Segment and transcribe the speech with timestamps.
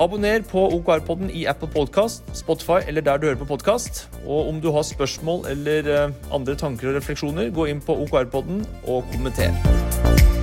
[0.00, 4.08] Abonner på OKR-podden i Apple Podcast, Spotify eller der du hører på podkast.
[4.26, 8.64] Og om du har spørsmål eller eh, andre tanker og refleksjoner, gå inn på OKR-podden
[8.90, 10.33] og kommenter.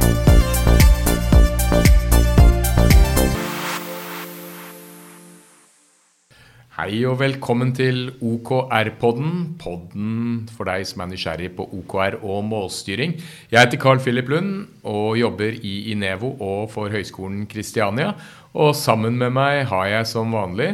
[6.81, 10.13] Hei og velkommen til OKR-podden, podden
[10.49, 13.12] for deg som er nysgjerrig på OKR og målstyring.
[13.52, 18.15] Jeg heter Carl Philip Lund og jobber i Inevo og for Høgskolen Kristiania.
[18.57, 20.71] Og sammen med meg har jeg som vanlig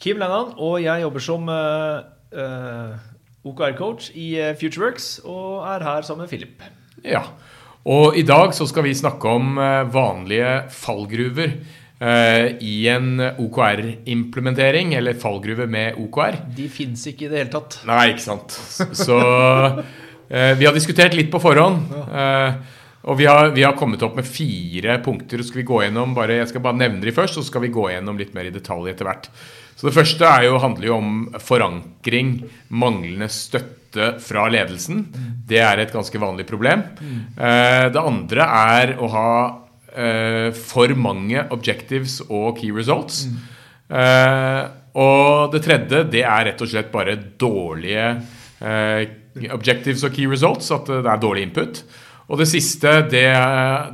[0.00, 2.00] Kim Lennan, og jeg jobber som uh,
[2.32, 2.96] uh,
[3.44, 6.64] OKR-coach i uh, Futureworks og er her sammen med Philip.
[7.04, 7.26] Ja,
[7.84, 9.60] og i dag så skal vi snakke om
[9.92, 11.58] vanlige fallgruver
[12.02, 16.40] i en OKR-implementering, eller fallgruve med OKR.
[16.56, 17.76] De fins ikke i det hele tatt.
[17.86, 18.56] Nei, ikke sant.
[19.04, 19.18] Så
[20.28, 21.92] vi har diskutert litt på forhånd.
[21.92, 22.38] Ja.
[23.02, 25.42] Og vi har, vi har, kommet opp med fire punkter.
[25.42, 27.88] skal vi gå gjennom, bare, Jeg skal bare nevne de først, så skal vi gå
[27.90, 29.28] gjennom litt mer i detalj etter hvert.
[29.74, 32.36] Så Det første jo, handler jo om forankring,
[32.68, 35.08] manglende støtte fra ledelsen.
[35.48, 36.84] Det er et ganske vanlig problem.
[37.34, 39.56] Eh, det andre er å ha eh,
[39.92, 43.26] for mange objectives og key results.
[43.92, 44.62] Eh,
[44.96, 48.06] og det tredje det er rett og slett bare dårlige
[49.52, 50.70] objectives og key results.
[50.72, 51.82] At det er dårlig input.
[52.32, 53.26] Og det siste, det,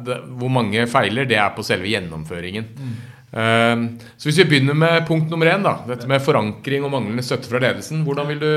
[0.06, 2.68] det, hvor mange feiler, det er på selve gjennomføringen.
[2.78, 2.98] Mm.
[3.28, 3.82] Uh,
[4.16, 7.50] så hvis vi begynner med punkt nummer én, da, dette med forankring og manglende støtte
[7.50, 8.04] fra ledelsen.
[8.06, 8.52] Hvordan vil du,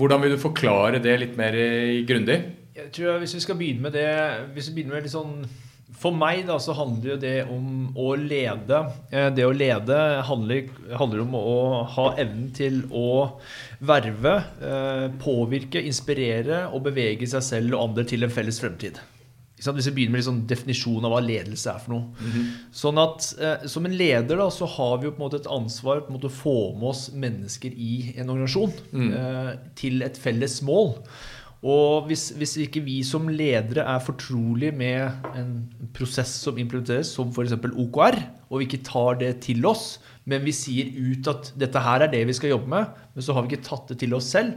[0.00, 1.56] hvordan vil du forklare det litt mer
[2.08, 2.40] grundig?
[2.80, 4.10] Jeg tror jeg, Hvis vi skal begynne med det
[4.54, 5.42] hvis vi begynner med litt sånn
[6.00, 8.80] for meg da, så handler det om å lede.
[9.12, 13.36] Eh, det å lede handler, handler, om å ha evnen til å
[13.84, 14.34] verve,
[14.64, 19.00] eh, påvirke, inspirere og bevege seg selv og andre til en felles fremtid.
[19.60, 22.04] Hvis vi begynner med en definisjonen definisjon av hva ledelse er for noe.
[22.16, 22.46] Mm -hmm.
[22.72, 25.46] Sånn at eh, Som en leder da, så har vi jo på en måte et
[25.46, 29.12] ansvar på en måte å få med oss mennesker i en organisasjon mm.
[29.12, 30.94] eh, til et felles mål.
[31.60, 35.50] Og hvis, hvis, ikke vi som ledere er fortrolige med en
[35.92, 37.52] prosess som implementeres, som f.eks.
[37.52, 38.16] OKR,
[38.48, 42.12] og vi ikke tar det til oss, men vi sier ut at dette her er
[42.12, 44.56] det vi skal jobbe med, men så har vi ikke tatt det til oss selv,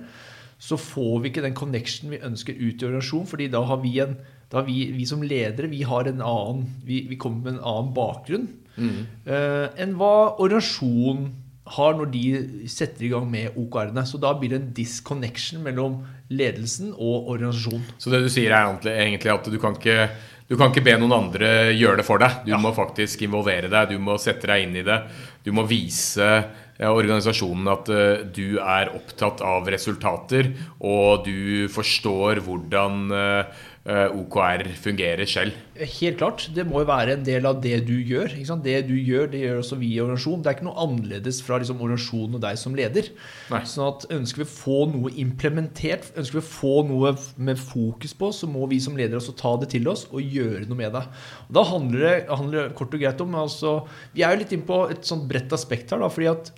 [0.63, 3.27] så får vi ikke den connection vi ønsker ut i organisasjonen.
[3.27, 4.15] fordi da har vi en
[4.53, 7.63] da har vi, vi, som ledere vi har en annen, vi, vi kommer med en
[7.65, 8.43] annen bakgrunn
[8.77, 8.99] mm.
[9.25, 11.31] uh, enn hva organisasjonen
[11.63, 12.23] har når de
[12.71, 14.03] setter i gang med OKR-ene.
[14.07, 16.01] Så da blir det en disconnection mellom
[16.33, 17.85] ledelsen og organisasjonen.
[17.97, 20.09] Så det du sier er egentlig at du kan ikke,
[20.49, 22.43] du kan ikke be noen andre gjøre det for deg.
[22.47, 22.59] Du ja.
[22.61, 24.99] må faktisk involvere deg, du må sette deg inn i det.
[25.45, 26.29] Du må vise
[26.83, 30.49] organisasjonen at uh, du er opptatt av resultater,
[30.83, 33.45] og du forstår hvordan Eh,
[33.83, 35.57] OKR fungerer selv?
[35.75, 36.45] Helt klart.
[36.55, 38.31] Det må jo være en del av det du gjør.
[38.63, 40.43] Det du gjør, det gjør også vi i organisasjonen.
[40.43, 43.09] Det er ikke noe annerledes fra liksom, organisasjonen og deg som leder.
[43.51, 43.61] Nei.
[43.67, 48.15] Sånn at Ønsker vi å få noe implementert, ønsker vi å få noe med fokus
[48.15, 50.95] på, så må vi som ledere også ta det til oss og gjøre noe med
[50.95, 51.03] det.
[51.49, 53.81] Og da handler det, handler kort og greit om altså,
[54.15, 55.99] Vi er jo litt inne på et sånt bredt aspekt her.
[55.99, 56.53] Da, fordi at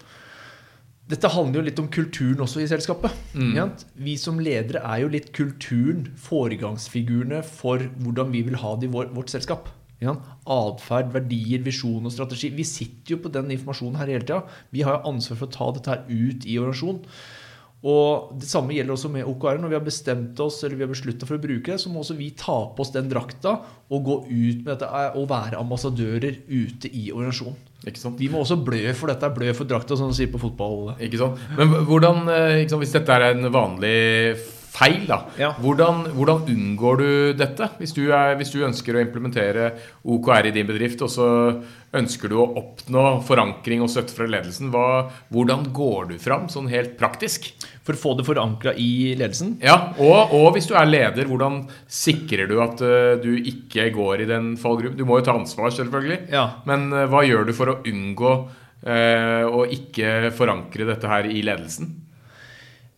[1.06, 3.14] dette handler jo litt om kulturen også i selskapet.
[3.38, 3.74] Mm.
[4.08, 8.94] Vi som ledere er jo litt kulturen, foregangsfigurene for hvordan vi vil ha det i
[8.96, 9.70] vår, vårt selskap.
[10.02, 12.50] Atferd, verdier, visjon og strategi.
[12.58, 14.42] Vi sitter jo på den informasjonen her hele tida.
[14.74, 17.06] Vi har jo ansvar for å ta dette her ut i organisasjonen.
[17.86, 19.60] Og Det samme gjelder også med OKR.
[19.62, 22.02] Når vi har bestemt oss eller vi har beslutta for å bruke det, så må
[22.02, 23.60] også vi ta på oss den drakta
[23.94, 27.62] og gå ut med dette og være ambassadører ute i organisasjonen.
[28.18, 29.30] Vi må også blø for dette.
[29.36, 30.96] Blø for drakta, som de sier på fotball.
[31.06, 31.42] Ikke sant?
[31.58, 34.38] Men hvordan, eh, Hvis dette er en vanlig
[34.76, 35.22] feil, da.
[35.40, 35.54] Ja.
[35.62, 37.70] Hvordan, hvordan, unngår du dette?
[37.80, 39.72] Hvis du, er, hvis du, ønsker å implementere
[40.04, 41.28] OKR i din bedrift, og så
[41.96, 46.68] ønsker du å oppnå forankring og støtte fra ledelsen, hva, hvordan går du fram sånn
[46.72, 47.48] helt praktisk?
[47.86, 49.56] For å få det forankra i ledelsen?
[49.64, 54.26] Ja, og, og, hvis du er leder, hvordan sikrer du at uh, du ikke går
[54.26, 54.98] i den fallgruppen?
[55.00, 56.48] Du må jo ta ansvar, selvfølgelig, ja.
[56.68, 61.46] men uh, hva gjør du for å unngå uh, å ikke forankre dette her i
[61.46, 61.94] ledelsen?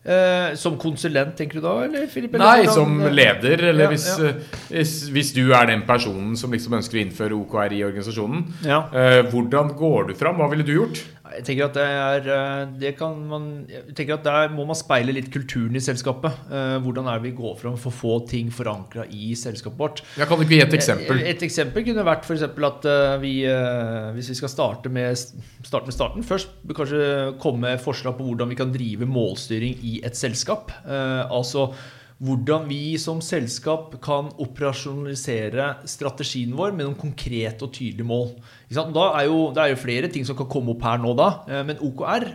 [0.08, 1.74] Eh, som konsulent, tenker du da?
[1.84, 3.60] Eller, Philip, eller Nei, som leder.
[3.72, 4.30] Eller ja, hvis, ja.
[4.30, 8.46] Eh, hvis, hvis, du er den personen som liksom ønsker å innføre OKR i organisasjonen.
[8.64, 8.80] Ja.
[8.88, 10.40] Uh, hvordan går du fram?
[10.40, 11.02] Hva ville du gjort?
[11.36, 14.78] Jeg tenker at det er eh, det kan man, jeg tenker at Der må man
[14.78, 16.38] speile litt kulturen i selskapet.
[16.48, 20.02] Eh, hvordan er det vi går fram for å få ting forankra i selskapet vårt.
[20.18, 21.22] Jeg kan ikke gi et eksempel?
[21.22, 25.18] Et, et eksempel kunne vært eksempel at eh, vi, eh, hvis vi skal starte med,
[25.66, 27.04] starte med starten først, kanskje
[27.42, 30.72] komme med forslag på hvordan vi kan drive målstyring i et selskap.
[30.84, 31.70] Eh, altså
[32.18, 38.32] hvordan vi som selskap kan operasjonalisere strategien vår med noen konkrete og tydelige mål.
[38.74, 41.64] Er jo, det er jo flere ting som kan komme opp her nå, da, eh,
[41.66, 42.26] men OKR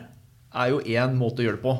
[0.53, 1.77] er jo én måte å gjøre det på.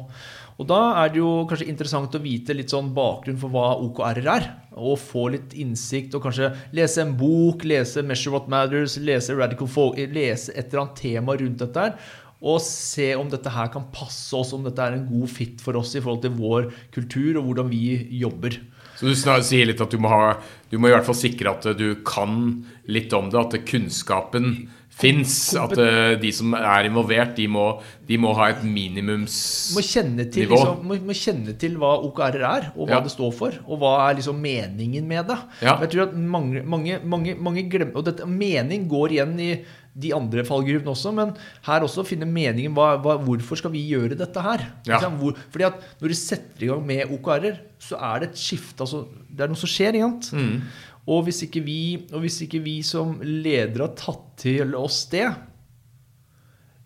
[0.62, 4.28] Og Da er det jo kanskje interessant å vite litt sånn bakgrunn for hva OKR-er
[4.30, 4.50] er.
[4.78, 9.68] Og få litt innsikt og kanskje lese en bok, lese 'Measure What Matters', lese Radical
[9.68, 11.98] Folk, lese et eller annet tema rundt dette her
[12.44, 15.80] og se om dette her kan passe oss, om dette er en god fit for
[15.80, 17.86] oss i forhold til vår kultur og hvordan vi
[18.19, 18.60] jobber.
[19.00, 20.36] Så du sier litt at du må, ha,
[20.69, 24.68] du må i hvert fall sikre at du kan litt om det, at kunnskapen
[25.00, 25.36] fins.
[25.60, 27.66] At uh, de som er involvert, de må,
[28.07, 29.78] de må ha et minimumsnivå.
[29.78, 33.04] Må liksom, må, må kjenne til hva OKR er, og hva ja.
[33.06, 33.62] det står for.
[33.68, 35.40] Og hva er liksom meningen med det.
[35.66, 35.78] Ja.
[35.84, 39.54] Jeg tror at mange, mange, mange, mange glemmer Og dette, mening går igjen i
[39.94, 41.36] de andre fallgruvene også, men
[41.68, 42.74] her også finne meningen.
[42.74, 44.66] Hva, hva, hvorfor skal vi gjøre dette her?
[44.89, 45.01] Ja.
[45.19, 48.81] Hvor, fordi at Når du setter i gang med OKR-er, så er det et skifte.
[48.86, 50.00] Altså, det er noe som skjer.
[50.00, 50.57] Ikke mm.
[51.04, 51.80] Og, hvis ikke vi,
[52.14, 55.26] og hvis ikke vi som ledere har tatt til oss det,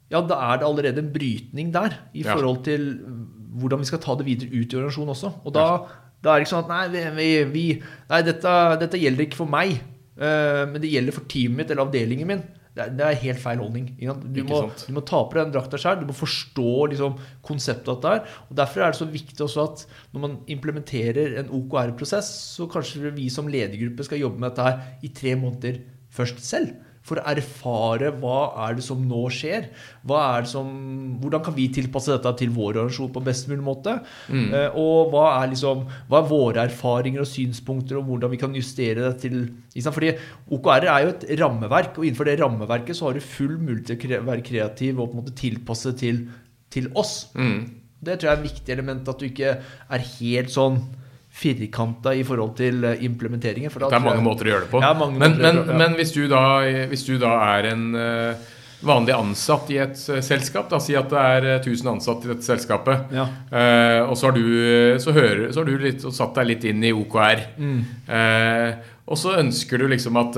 [0.07, 2.33] ja, da er det allerede en brytning der i ja.
[2.33, 2.87] forhold til
[3.57, 5.31] hvordan vi skal ta det videre ut i organisasjonen også.
[5.45, 5.65] Og da,
[6.23, 7.65] da er det ikke sånn at nei, vi, vi,
[8.09, 9.75] nei dette, dette, gjelder ikke for meg,
[10.21, 12.45] uh, men det gjelder for teamet mitt eller avdelingen min.
[12.77, 13.87] Det er, det er helt feil holdning.
[13.97, 16.01] Du må, du må, ta på deg den drakta sjøl.
[16.03, 17.15] Du må forstå liksom,
[17.45, 18.35] konseptet av dette.
[18.47, 23.15] Og Derfor er det så viktig også at når man implementerer en OKR-prosess, så kanskje
[23.17, 25.81] vi som ledergruppe skal jobbe med dette her i tre måneder
[26.13, 26.75] først selv
[27.07, 29.69] for å erfare hva er det som nå skjer.
[30.49, 30.71] Som,
[31.21, 33.97] hvordan kan vi tilpasse dette til vår organisasjon på best mulig måte?
[34.27, 34.49] Mm.
[34.51, 38.55] Uh, og hva er, liksom, hva er, våre erfaringer og synspunkter, og hvordan vi kan
[38.57, 39.39] justere det til
[39.75, 40.13] liksom, Fordi
[40.57, 44.17] OKR er jo et rammeverk, og innenfor det rammeverket så har du full mulighet til
[44.19, 46.25] å være kreativ og på en måte tilpasse til,
[46.73, 47.29] til oss.
[47.37, 47.61] Mm.
[48.03, 50.81] Det tror jeg er et viktig element, at du ikke er helt sånn
[51.37, 53.71] firkanta i forhold til eh, implementeringen.
[53.71, 54.81] det er mange måter å gjøre det på.
[54.83, 55.77] Ja, men, men, ja.
[55.77, 56.43] men hvis, du da,
[56.89, 58.55] hvis, du da, er en uh,
[58.87, 62.47] vanlig ansatt i et uh, selskap, da, si at det er 1000 ansatte i dette
[62.47, 63.27] selskapet, ja.
[64.07, 64.45] og så har du,
[65.01, 67.79] så hører, så har du litt, satt deg litt inn i OKR, mm.
[69.07, 70.37] og så ønsker du liksom at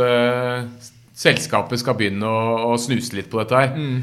[1.19, 3.75] selskapet skal begynne å, å, snuse litt på dette her.
[3.75, 3.99] Mm.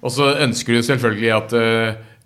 [0.00, 1.56] og så ønsker du selvfølgelig at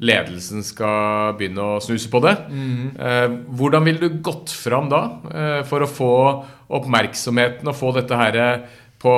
[0.03, 2.35] ledelsen skal begynne å snuse på det.
[2.51, 3.43] Mm.
[3.55, 6.15] Hvordan ville du gått fram da eh, for å få
[6.73, 9.13] oppmerksomheten og få dette her eh, på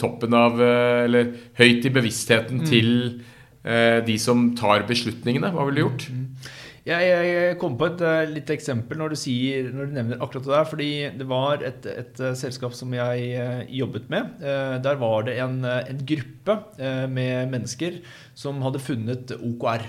[0.00, 2.64] toppen av Eller høyt i bevisstheten mm.
[2.66, 2.88] til
[4.06, 5.52] de som tar beslutningene?
[5.54, 6.06] Hva ville du gjort?
[6.10, 6.24] Mm.
[6.86, 10.46] Jeg, jeg, kom på et uh, litt eksempel når du, sier, når du, nevner akkurat
[10.46, 10.70] det der.
[10.70, 14.38] Fordi det var et, et uh, selskap som jeg uh, jobbet med.
[14.84, 16.54] der var det en, en gruppe
[17.10, 17.98] med mennesker
[18.38, 19.82] som hadde funnet OKR.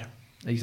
[0.47, 0.55] De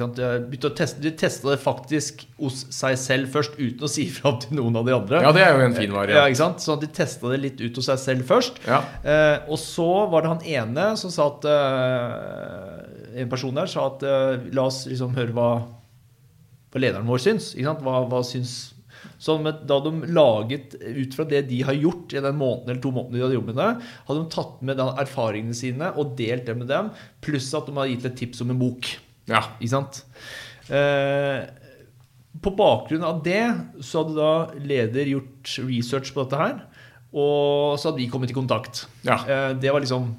[0.64, 4.88] teste, testa det faktisk hos seg selv først, uten å si fra til noen av
[4.88, 5.20] de andre.
[5.26, 6.16] Ja, det er jo en fin variant.
[6.16, 6.48] Ja, ikke?
[6.64, 8.58] Så de testa det litt ut hos seg selv først.
[8.66, 8.80] Ja.
[9.44, 11.48] og så var det han ene som sa at
[13.14, 14.02] En person der sa at
[14.56, 15.50] la oss liksom høre hva
[16.74, 17.52] hva lederen vår syns.
[17.54, 18.74] Hva, hva syns
[19.20, 22.92] så da de laget, ut fra det de har gjort i den måneden eller to
[22.92, 26.56] månedene de hadde jobbet med det, hadde de tatt med erfaringene sine og delt det
[26.58, 26.90] med dem,
[27.24, 28.90] pluss at de hadde gitt et tips om en bok.
[29.30, 29.44] Ja.
[29.60, 30.02] Ikke sant?
[30.68, 31.40] Eh,
[32.44, 33.44] på bakgrunn av det
[33.80, 36.60] så hadde da leder gjort research på dette her,
[37.14, 38.86] og så hadde de kommet i kontakt.
[39.06, 39.20] Ja.
[39.24, 40.10] Eh, det var liksom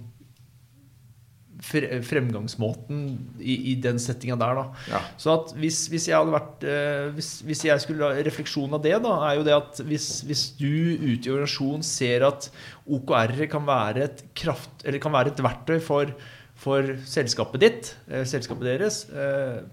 [1.65, 3.05] fremgangsmåten
[3.39, 4.59] i, i den settinga der.
[4.59, 4.85] Da.
[4.91, 5.01] Ja.
[5.21, 8.83] Så at hvis, hvis, jeg hadde vært eh, hvis, hvis, jeg skulle Refleksjonen refleksjon av
[8.83, 12.49] det, da, er jo det at hvis, hvis du ute i organisasjonen ser at
[12.85, 16.13] OKR kan være et kraft, eller kan være et verktøy for,
[16.59, 19.65] for selskapet ditt, eh, selskapet deres eh,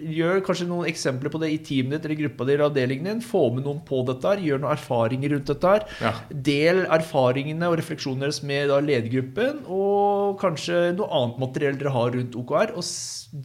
[0.00, 3.22] gjør kanskje noen eksempler på det i teamet ditt eller gruppa di eller avdelingen din.
[3.24, 4.34] Få med noen på dette.
[4.44, 5.74] Gjør noen erfaringer rundt dette.
[6.00, 6.12] Ja.
[6.50, 9.64] Del erfaringene og refleksjonene deres med da, ledergruppen.
[9.70, 12.74] Og kanskje noe annet materiell dere har rundt OKR.
[12.80, 12.86] Og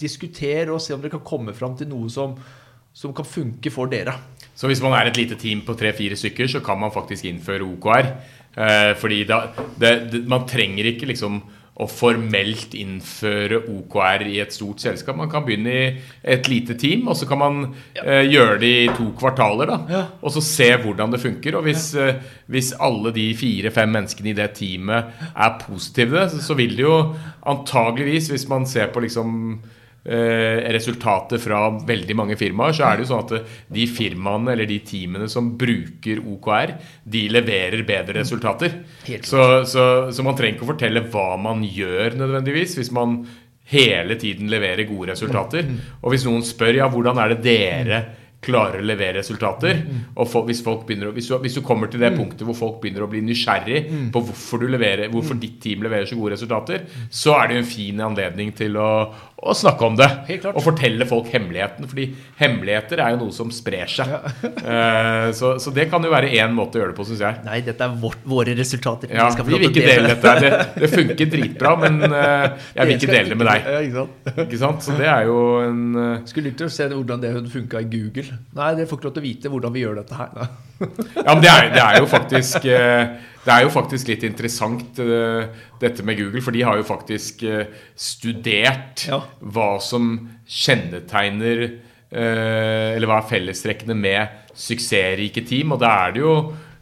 [0.05, 2.37] diskuter og se om dere kan komme fram til noe som,
[2.95, 4.15] som kan funke for dere.
[4.55, 7.67] Så hvis man er et lite team på tre-fire stykker, så kan man faktisk innføre
[7.67, 8.09] OKR.
[8.55, 9.41] Eh, fordi da,
[9.75, 11.41] det, det, man trenger ikke liksom
[11.75, 15.17] å formelt innføre OKR i et stort selskap.
[15.19, 15.87] Man kan begynne i
[16.35, 17.57] et lite team, og så kan man
[17.99, 19.67] eh, gjøre det i to kvartaler.
[19.73, 20.03] da, Ja.
[20.21, 21.57] Og så se hvordan det funker.
[21.59, 26.55] Og hvis, eh, hvis alle de fire-fem menneskene i det teamet er positive, så, så
[26.55, 26.99] vil det jo
[27.45, 29.59] antageligvis, hvis man ser på liksom
[30.05, 34.53] eh, resultater fra veldig mange firmaer, så er det jo sånn at eh, de firmaene
[34.53, 36.75] eller de teamene som bruker OKR,
[37.15, 38.81] de leverer bedre resultater.
[39.29, 43.23] Så, så, så man trenger ikke å fortelle hva man gjør nødvendigvis, hvis man
[43.71, 45.65] hele tiden leverer gode resultater.
[46.03, 48.03] Og hvis noen spør ja, hvordan er det dere
[48.45, 49.79] klarer å levere resultater,
[50.13, 52.75] og for, hvis, folk begynner hvis, du, hvis du kommer til det punktet hvor folk
[52.83, 53.79] begynner å bli nysgjerrig
[54.13, 57.63] på hvorfor, du leverer, hvorfor ditt team leverer så gode resultater, så er det jo
[57.63, 58.89] en fin anledning til å,
[59.45, 60.07] å snakke om det.
[60.29, 60.57] Helt klart.
[60.57, 61.85] Og fortelle folk hemmeligheten.
[61.89, 62.07] Fordi
[62.39, 64.15] hemmeligheter er jo noe som sprer seg.
[64.65, 67.37] Eh, så, så det kan jo være én måte å gjøre det på, syns jeg.
[67.45, 69.11] Nei, dette er vårt, våre resultater.
[69.13, 70.31] Ja, skal få Vi vil ikke dele dette.
[70.41, 70.49] Det,
[70.81, 72.45] det funker dritbra, men eh,
[72.79, 73.69] jeg vil ikke dele det med deg.
[73.69, 74.31] Ja, ikke sant?
[74.45, 74.85] Ikke sant?
[74.87, 76.07] Så det er jo en uh...
[76.29, 78.39] Skulle likt å se hvordan det funka i Google.
[78.57, 80.33] Nei, dere får ikke lov til å vite hvordan vi gjør dette her.
[80.39, 80.49] Nei.
[80.79, 83.15] Ja, men det er, det er jo faktisk eh,
[83.45, 85.47] Det er jo faktisk litt interessant eh,
[85.79, 89.21] dette med Google, for de har jo faktisk eh, studert Ja.
[89.39, 90.15] hva som
[90.45, 91.65] kjennetegner
[92.15, 96.35] Eller hva er fellestrekkene med suksessrike team, og da er det jo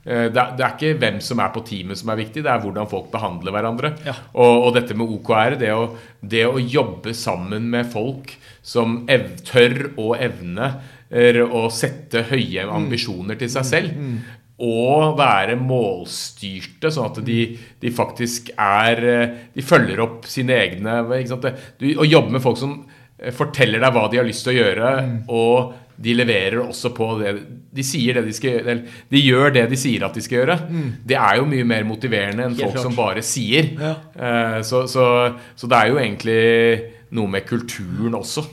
[0.04, 2.60] det er, det er ikke hvem som er på teamet som er viktig, det er
[2.60, 3.94] hvordan folk behandler hverandre.
[4.04, 4.18] Ja.
[4.36, 5.86] Og, og dette med OKR, det å,
[6.20, 10.76] det å jobbe sammen med folk som ev tør å evner
[11.14, 13.92] å sette høye ambisjoner til seg selv.
[14.64, 17.38] Og være målstyrte, sånn at de,
[17.82, 21.00] de faktisk er eh, De følger opp sine egne?
[21.80, 22.76] Du, Å jobbe med folk som
[23.18, 24.92] eh, forteller deg hva de har lyst til å gjøre,
[25.34, 27.34] og de leverer også på det
[27.74, 28.80] De det de skal
[29.12, 30.58] De gjør det de sier at de skal gjøre.
[31.06, 32.88] Det er jo mye mer motiverende enn Helt folk klart.
[32.88, 33.74] som bare sier.
[33.78, 33.94] Ja.
[34.16, 36.40] Eh, Så, så, så det er jo egentlig
[37.14, 38.46] noe med kulturen også.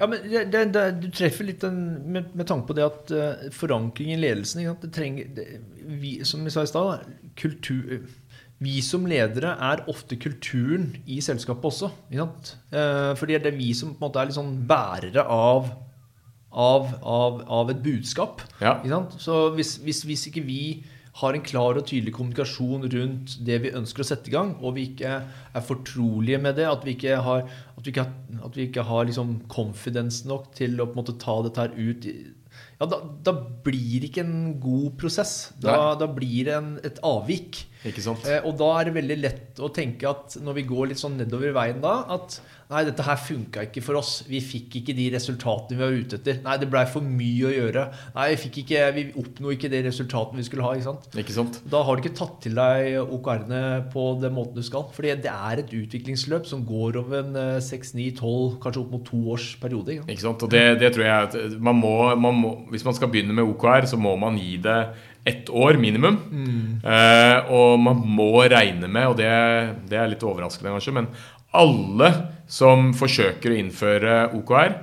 [0.00, 1.78] Ja, men det, det, Du treffer litt den,
[2.12, 4.64] med, med tanke på det at uh, forankring i ledelsen?
[4.82, 5.46] Det trenger, det,
[6.00, 7.06] vi, Som vi sa i stad,
[8.64, 11.90] vi som ledere er ofte kulturen i selskapet også.
[12.08, 12.54] Ikke sant?
[12.72, 15.68] Uh, fordi det er vi som på en måte er litt sånn bærere av,
[16.50, 18.44] av, av, av et budskap.
[18.62, 18.78] Ja.
[19.18, 20.60] Så hvis, hvis, hvis ikke vi
[21.20, 24.74] har en klar og tydelig kommunikasjon rundt det vi ønsker å sette i gang, og
[24.74, 27.44] vi ikke er fortrolige med det, at vi ikke har,
[27.76, 31.02] at vi ikke har, at vi ikke har liksom confidence nok til å på en
[31.02, 32.08] måte ta dette her ut
[32.80, 33.34] ja, da, da
[33.66, 35.54] blir det ikke en god prosess.
[35.62, 37.64] Da, da blir det en, et avvik.
[37.84, 41.18] Eh, og da er det veldig lett å tenke at når vi går litt sånn
[41.20, 42.38] nedover veien da, at
[42.70, 44.12] nei, dette her funka ikke for oss.
[44.28, 46.40] Vi fikk ikke de resultatene vi var ute etter.
[46.46, 47.84] Nei, det blei for mye å gjøre.
[48.16, 50.72] Nei, vi, ikke, vi oppnå ikke de resultatene vi skulle ha.
[50.78, 51.08] ikke sant?
[51.20, 51.60] Ikke sant?
[51.70, 53.62] Da har du ikke tatt til deg OKR-ene
[53.92, 54.88] på den måten du skal.
[54.96, 58.96] Fordi det er et utviklingsløp som går over en eh, 6, 9, 12, kanskje opp
[58.96, 59.98] mot to års periode.
[59.98, 60.14] Ikke sant?
[60.16, 60.46] Ikke sant?
[60.48, 63.44] Og det, det tror jeg at man må, man må Hvis man skal begynne med
[63.44, 64.78] OKR, så må man gi det
[65.24, 66.18] ett år minimum.
[66.84, 69.30] Eh, og man må regne med, og det,
[69.88, 71.08] det er litt overraskende kanskje, men
[71.54, 72.10] alle
[72.50, 74.78] som forsøker å innføre OKR,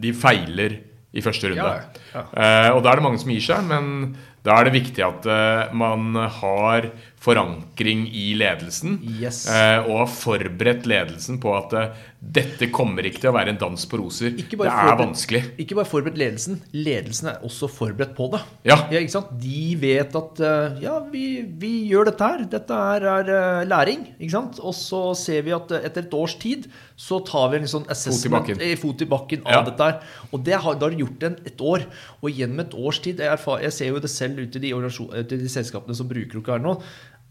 [0.00, 0.76] de feiler
[1.10, 1.66] i første runde.
[1.66, 2.24] Ja, ja.
[2.30, 4.12] Eh, og da er det mange som gir seg, men
[4.46, 8.98] da er det viktig at eh, man har forankring i ledelsen.
[9.20, 9.42] Yes.
[9.50, 13.58] eh, og har forberedt ledelsen på at eh, dette kommer ikke til å være en
[13.60, 14.34] dans på roser.
[14.36, 15.42] Det er vanskelig.
[15.62, 18.40] Ikke bare forberedt ledelsen, ledelsen er også forberedt på det.
[18.68, 18.76] Ja.
[18.90, 19.30] ikke sant?
[19.40, 21.24] De vet at eh, ja, vi,
[21.60, 22.44] vi gjør dette her.
[22.56, 24.06] Dette her er læring.
[24.18, 24.60] ikke sant?
[24.64, 26.68] Og så ser vi at etter et års tid
[27.00, 28.60] så tar vi en sånn assessment bakken.
[28.64, 30.00] eh, fot i bakken av dette her.
[30.32, 31.86] Og det har, det har gjort det en- et år.
[32.20, 35.34] Og gjennom et års tid Jeg, jeg ser jo det selv ute i de, ute
[35.36, 36.76] i de selskapene som bruker OKR nå.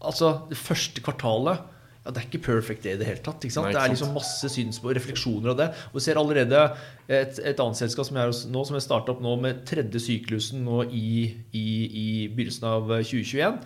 [0.00, 1.60] Altså, det første kvartalet
[2.00, 3.42] ja, Det er ikke perfect det i det hele tatt.
[3.44, 3.66] ikke sant?
[3.66, 5.66] Nei, ikke det er liksom masse synsmål og refleksjoner av det.
[5.90, 6.62] Og vi ser allerede
[7.04, 10.00] et, et annet selskap som jeg har nå, som jeg starta opp nå med tredje
[10.06, 11.10] syklusen nå i,
[11.52, 11.66] i,
[12.04, 13.60] i begynnelsen av 2021.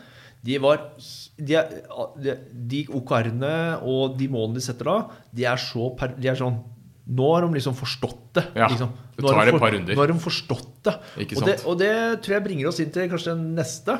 [0.44, 0.82] De var
[1.38, 1.62] de,
[2.20, 2.34] de,
[2.74, 3.54] de OKR-ene
[3.86, 4.98] og de målene de setter da,
[5.32, 6.58] de er så per, de er sånn
[7.04, 8.44] nå har de liksom forstått det.
[8.56, 8.92] Ja, liksom.
[9.12, 9.96] det Nå har tar de et par runder.
[9.96, 10.94] Nå har de forstått det.
[11.20, 11.56] Ikke Og det.
[11.68, 13.98] Og det tror jeg bringer oss inn til kanskje den neste.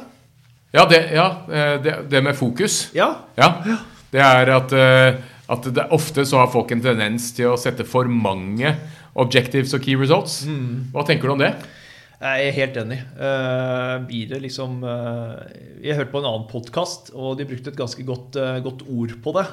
[0.74, 2.88] Ja, det, ja, eh, det, det med fokus.
[2.94, 3.76] Ja, Ja,
[4.10, 5.20] det er at, eh,
[5.54, 8.74] at det, ofte så har folk en tendens til å sette for mange
[9.14, 10.40] objectives og key results.
[10.50, 10.90] Mm.
[10.94, 11.52] Hva tenker du om det?
[12.24, 12.96] Jeg er helt enig.
[13.18, 15.36] Uh, blir det liksom uh,
[15.84, 19.12] Jeg hørte på en annen podkast, og de brukte et ganske godt, uh, godt ord
[19.20, 19.44] på det.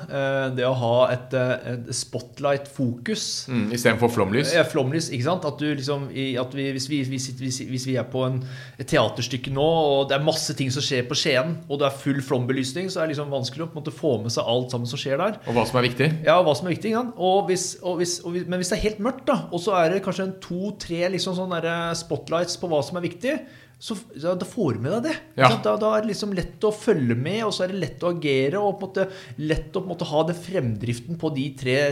[0.56, 3.26] Det å ha et, et spotlight-fokus.
[3.52, 4.54] Mm, Istedenfor flomlys?
[4.56, 5.48] Ja, flomlys, ikke sant?
[5.48, 7.28] At du liksom, at vi, hvis, vi, hvis,
[7.68, 8.40] hvis, vi, er på en,
[8.80, 12.00] et teaterstykke nå, og det er masse ting som skjer på Skien, og det er
[12.06, 15.02] full flombelysning, så er det liksom vanskelig å måte, få med seg alt sammen som
[15.02, 15.42] skjer der.
[15.44, 16.10] Og hva som er viktig?
[16.28, 16.96] Ja, hva som er viktig.
[16.96, 17.04] Ja.
[17.20, 20.30] Og og og men hvis det er helt mørkt, da, og så er det kanskje
[20.30, 21.60] en to-tre liksom sånn
[22.00, 23.36] spotlights på hva som er viktig,
[23.82, 25.14] så ja, da får du med deg det.
[25.42, 25.48] Ja.
[25.66, 28.12] Da, da, er det liksom lett å følge med, og så er det lett å
[28.14, 28.60] agere.
[28.62, 29.06] Og på en måte,
[29.42, 31.48] lett å måte, ha den fremdriften på de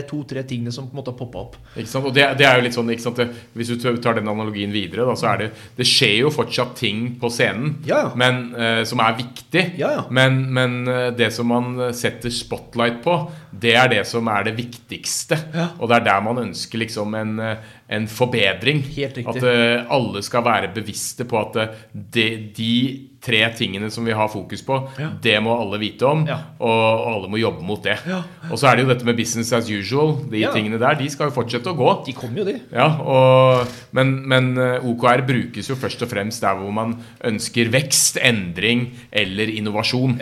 [0.06, 1.56] to-tre tingene som på en måte har poppa opp.
[1.74, 2.06] Ikke sant?
[2.06, 3.34] Og det, det, er jo litt sånn, ikke sant?
[3.58, 5.48] Hvis du tar den analogien videre, da, så er det
[5.80, 8.04] Det skjer jo fortsatt ting på scenen ja.
[8.14, 9.66] men, uh, som er viktig.
[10.14, 13.18] Men, men uh, det som man setter spotlight på,
[13.50, 15.42] det er det som er det viktigste.
[15.80, 18.84] Og det er der man ønsker liksom en uh, en forbedring.
[19.26, 22.74] At uh, alle skal være bevisste på at uh, de, de,
[23.20, 25.10] tre tingene som vi har fokus på, ja.
[25.20, 26.38] det må alle vite om, ja.
[26.56, 27.98] og, og, alle må jobbe mot det.
[28.08, 28.22] Ja.
[28.48, 30.14] Og så er det jo dette med business as usual.
[30.32, 31.90] De tingene der, de skal jo fortsette å gå.
[32.06, 32.54] De kommer jo, de.
[32.72, 36.96] Ja, og, men, men eh, OKR brukes jo først og fremst der hvor man
[37.28, 40.16] ønsker vekst, endring eller innovasjon.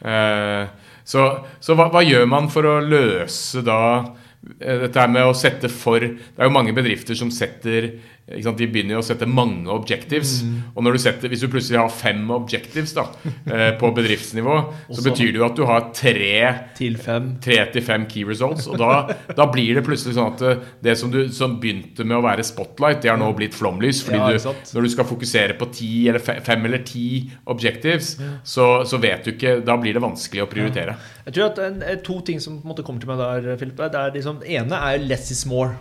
[0.00, 0.64] Uh,
[1.04, 1.28] så,
[1.60, 5.70] så hva, hva gjør man for å løse da Eh, dette her med å sette
[5.72, 7.90] for Det er jo mange bedrifter som setter
[8.28, 10.42] de begynner jo å sette mange objectives.
[10.44, 10.56] Mm.
[10.74, 13.06] Og du setter, hvis du plutselig har fem objectives da,
[13.54, 14.56] eh, på bedriftsnivå,
[14.92, 16.34] så betyr det jo at du har tre
[16.76, 18.68] til fem, tre til fem key results.
[18.68, 22.18] Og da, da, blir det plutselig sånn at eh, det som, du, som begynte med
[22.18, 24.02] å være spotlight, det har nå blitt flomlys.
[24.04, 27.08] fordi ja, du, når du skal fokusere på ti eller fem eller ti
[27.48, 28.34] objectives, ja.
[28.44, 30.94] så, så, vet du ikke Da blir det vanskelig å prioritere.
[30.98, 31.14] Ja.
[31.28, 33.78] Jeg tror at en, To ting som på en måte kommer til meg der, Philip,
[33.78, 35.76] det er liksom, ene er less is more.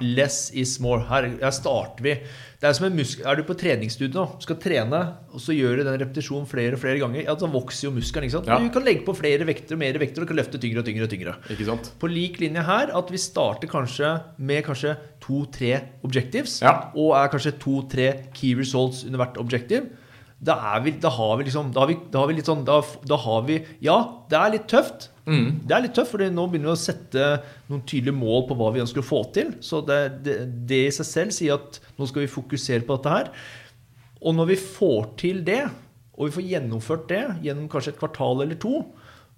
[0.00, 1.04] Less is more.
[1.08, 2.14] Her, jeg starter starter vi.
[2.60, 5.00] Det Er som en muskel, er du på treningsstudio nå, skal trene,
[5.32, 8.24] og så gjør du den repetisjonen flere og flere ganger, ja, da vokser jo muskelen.
[8.24, 8.48] ikke sant?
[8.48, 8.58] Ja.
[8.58, 11.04] Du kan legge på flere vekter og mer vekter og kan løfte tyngre og tyngre.
[11.04, 11.36] og tyngre.
[11.52, 11.92] Ikke sant?
[12.00, 15.74] På lik linje her at vi starter kanskje med kanskje to-tre
[16.04, 16.90] objectives, ja.
[16.94, 19.90] og er kanskje to-tre key results under hvert objective.
[20.44, 22.82] Da, vi, da, har vi liksom Da har vi, da har vi litt sånn da,
[23.06, 23.94] da har vi Ja,
[24.28, 25.08] det er litt tøft.
[25.24, 25.46] Mm.
[25.64, 27.28] Det er litt tøft, for nå begynner vi å sette
[27.70, 29.54] noen tydelige mål på hva vi ønsker å få til.
[29.64, 30.36] Så det, det,
[30.68, 33.30] det, i seg selv sier at nå skal vi fokusere på dette her.
[34.24, 35.62] Og når vi får til det,
[36.14, 38.82] og vi får gjennomført det gjennom kanskje et kvartal eller to,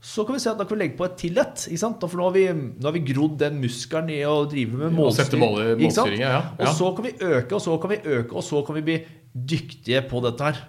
[0.06, 1.62] så kan vi se at da kan vi legge på et til et.
[1.80, 6.20] For nå har, vi, nå har vi grodd den muskelen i å drive med målstyring.
[6.20, 6.42] Ja, ja.
[6.60, 8.98] Og så kan vi øke, og så kan vi øke, og så kan vi bli
[9.36, 10.62] dyktige på dette her.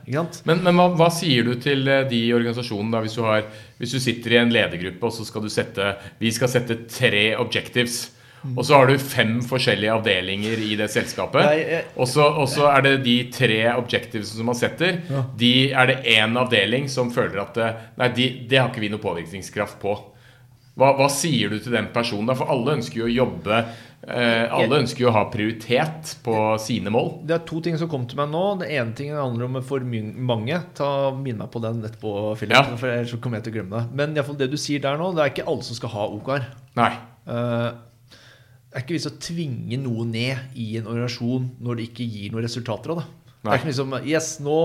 [0.47, 3.47] Men, men hva, hva, sier du til de de organisasjonene da, hvis du, har,
[3.79, 7.29] hvis du sitter i en ledergruppe og så skal du sette Vi skal sette tre
[7.39, 8.07] objectives.
[8.47, 11.87] Og så har du fem forskjellige avdelinger i det selskapet.
[11.97, 15.01] Og så er det de tre objectives som man setter.
[15.39, 18.91] De er det én avdeling som føler at eh, Nei, de, det har ikke vi
[18.93, 19.95] noe påvirkningskraft på.
[20.77, 22.35] Hva, hva, sier du til den personen?
[22.37, 26.91] For alle ønsker jo å jobbe Eh, alle ønsker jo å ha prioritet på sine
[26.93, 27.09] mål.
[27.27, 28.43] Det er to ting som kom til meg nå.
[28.61, 30.59] Det ene tingen handler om for mange.
[30.77, 32.77] Ta Minn meg på den etterpå, Philip, ja.
[32.77, 33.97] for ellers kommer jeg til å glemme det.
[33.99, 36.07] Men i fall, det du sier der nå, det er ikke alle som skal ha
[36.19, 36.47] OKR.
[36.77, 36.91] Nei.
[37.27, 37.69] Uh,
[38.67, 42.33] det er ikke vits å tvinge noe ned i en organisasjon når det ikke gir
[42.33, 43.07] noen resultater av det.
[43.37, 43.41] Nei.
[43.41, 44.59] Det er ikke liksom Yes, nå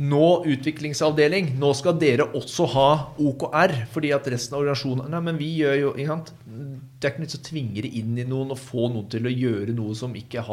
[0.00, 2.88] nå, utviklingsavdeling, nå skal dere også ha
[3.22, 3.74] OKR.
[3.94, 6.32] Fordi at resten av organisasjonen Nei, men vi gjør jo ikke sant?
[6.44, 9.32] Det er ikke nytt å tvinge det inn i noen og få noen til å
[9.32, 10.44] gjøre noe som ikke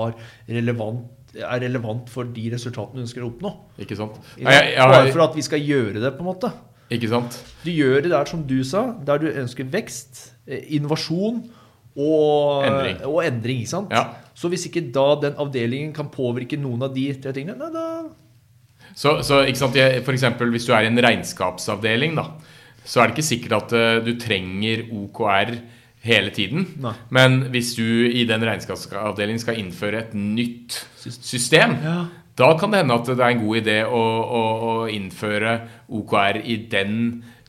[0.51, 3.53] relevant, er relevant for de resultatene du ønsker å oppnå.
[3.81, 4.19] Ikke sant?
[4.41, 6.51] Bare for at vi skal gjøre det, på en måte.
[6.91, 7.37] Ikke sant?
[7.63, 11.45] Du gjør det der som du sa, der du ønsker vekst, eh, innovasjon
[11.95, 12.97] og endring.
[13.07, 13.95] Og endring ikke sant?
[13.95, 14.09] Ja.
[14.35, 17.87] Så hvis ikke da den avdelingen kan påvirke noen av de tre tingene, nei, da
[18.95, 22.27] så, så eksempel, hvis du er i en regnskapsavdeling, da,
[22.83, 25.55] så er det ikke sikkert at uh, du trenger OKR
[26.05, 26.65] hele tiden.
[26.81, 26.95] Nei.
[27.13, 31.97] Men hvis du i den regnskapsavdelingen skal innføre et nytt system, ja.
[32.39, 35.59] da kan det hende at det er en god idé å, å, å innføre
[35.93, 36.95] OKR i, den,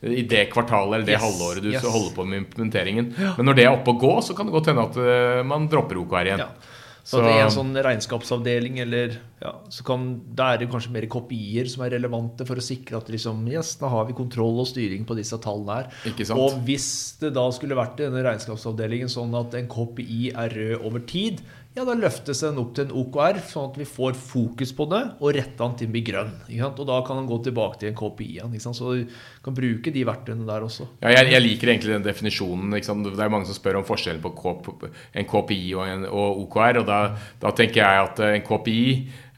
[0.05, 1.25] i det kvartalet eller det yes.
[1.25, 1.89] halvåret du yes.
[1.95, 3.09] holder på med implementeringen.
[3.17, 3.33] Ja.
[3.39, 5.65] Men når det er oppe og gå, så kan det godt hende at uh, man
[5.71, 6.45] dropper OKR igjen.
[6.45, 6.72] Ja.
[7.03, 10.93] Så, så det er en sånn regnskapsavdeling, eller ja, så kan, Da er det kanskje
[10.95, 14.61] mer kopier som er relevante for å sikre at liksom, yes, da har vi kontroll
[14.63, 15.89] og styring på disse tallene her.
[16.37, 16.87] Og hvis
[17.19, 21.43] det da skulle vært i denne regnskapsavdelingen sånn at en KPI er rød over tid,
[21.73, 24.99] ja, da løftes den opp til en OKR, sånn at vi får fokus på det,
[25.17, 26.35] og retter den til å bli grønn.
[26.67, 28.53] Og da kan den gå tilbake til en KPI igjen.
[28.61, 30.85] Så du kan bruke de verktøyene der også.
[31.01, 32.77] Ja, jeg, jeg liker egentlig den definisjonen.
[32.77, 34.85] Det er mange som spør om forskjellen på KP,
[35.17, 36.83] en KPI og, en, og OKR.
[36.83, 37.01] Og da,
[37.41, 38.85] da, tenker jeg at en KPI,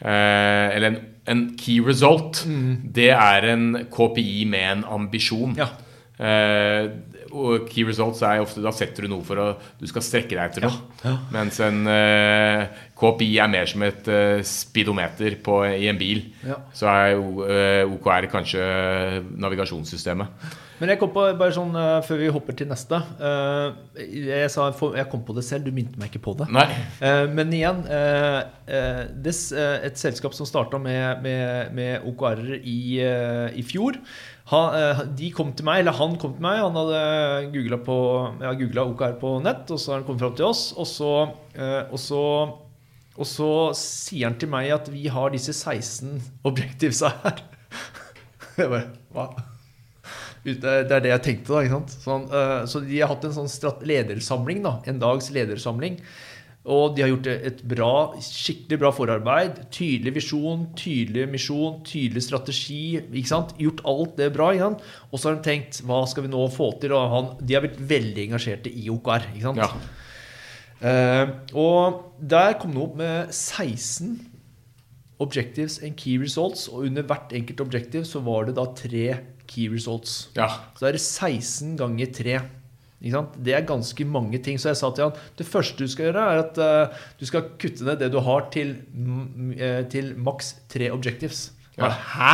[0.03, 2.91] eh, eller en, en, key result, mm.
[2.99, 5.55] det er en KPI med en ambisjon.
[5.55, 5.71] Ja.
[6.19, 6.91] Eh,
[7.35, 9.47] og key results er ofte Da setter du noe for å
[9.79, 10.75] Du skal strekke deg etter noe.
[11.03, 11.15] Ja, ja.
[11.35, 16.21] Mens en uh, eh, KPI er mer som et uh, speedometer på, i en bil.
[16.45, 16.59] Ja.
[16.75, 18.61] Så er uh, eh, OKR kanskje
[19.35, 20.53] navigasjonssystemet.
[20.75, 21.71] Men jeg kom på bare sånn
[22.03, 22.97] før vi hopper til neste
[23.95, 26.49] jeg, sa, jeg, kom på det selv, du minte meg ikke på det.
[27.31, 27.79] men igjen
[28.67, 32.99] Et selskap som starta med, med, med OKR-er i,
[33.55, 34.01] i fjor
[34.45, 36.59] han, eh, de kom til meg, eller han kom til meg.
[36.61, 36.99] Han hadde
[37.55, 37.79] googla
[38.43, 40.67] ja, OKR på nett, og så har han kommet fram til oss.
[40.77, 41.13] Og så,
[41.57, 42.21] eh, og, så,
[43.15, 47.41] og så, sier han til meg at vi har disse 16 objectivesa her.
[48.59, 49.27] Jeg bare, hva?
[50.45, 51.61] Det er det jeg tenkte, da.
[51.65, 51.93] ikke sant?
[52.03, 54.75] Så, eh, så de har hatt en sånn ledersamling, da.
[54.85, 55.97] En dags ledersamling.
[56.65, 57.91] Og de har gjort et bra,
[58.25, 59.59] skikkelig bra forarbeid.
[59.73, 62.97] Tydelig visjon, tydelig misjon, tydelig strategi.
[63.03, 63.53] ikke sant?
[63.61, 64.49] Gjort alt det bra.
[64.55, 64.79] igjen.
[65.11, 66.95] Og så har de tenkt hva skal vi nå få til?
[66.97, 69.29] Og han, de har blitt veldig engasjerte i OKR.
[69.35, 69.61] ikke sant?
[69.61, 69.69] Ja.
[70.75, 74.17] Uh, og der kom det opp med 16
[75.21, 76.67] objectives and key results.
[76.67, 79.07] Og under hvert enkelt objective så var det da tre
[79.45, 80.31] key results.
[80.33, 80.49] Ja.
[80.73, 82.39] Så da er det 16 ganger 3.
[83.01, 84.57] Det er ganske mange ting.
[84.57, 87.49] Så jeg sa til han det første du skal gjøre, er at uh, du skal
[87.59, 91.51] kutte ned det du har, til, uh, til maks tre objectives.
[91.77, 91.91] Ja.
[91.91, 92.33] Hæ?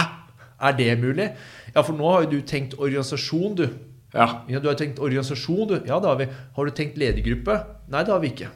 [0.62, 1.32] Er det mulig?
[1.74, 3.68] Ja, for nå har jo du tenkt organisasjon, du.
[4.14, 4.44] Ja.
[4.48, 4.60] ja.
[4.60, 5.78] Du har tenkt organisasjon, du.
[5.88, 6.28] Ja, det har vi.
[6.56, 7.58] Har du tenkt ledergruppe?
[7.90, 8.52] Nei, det har vi ikke.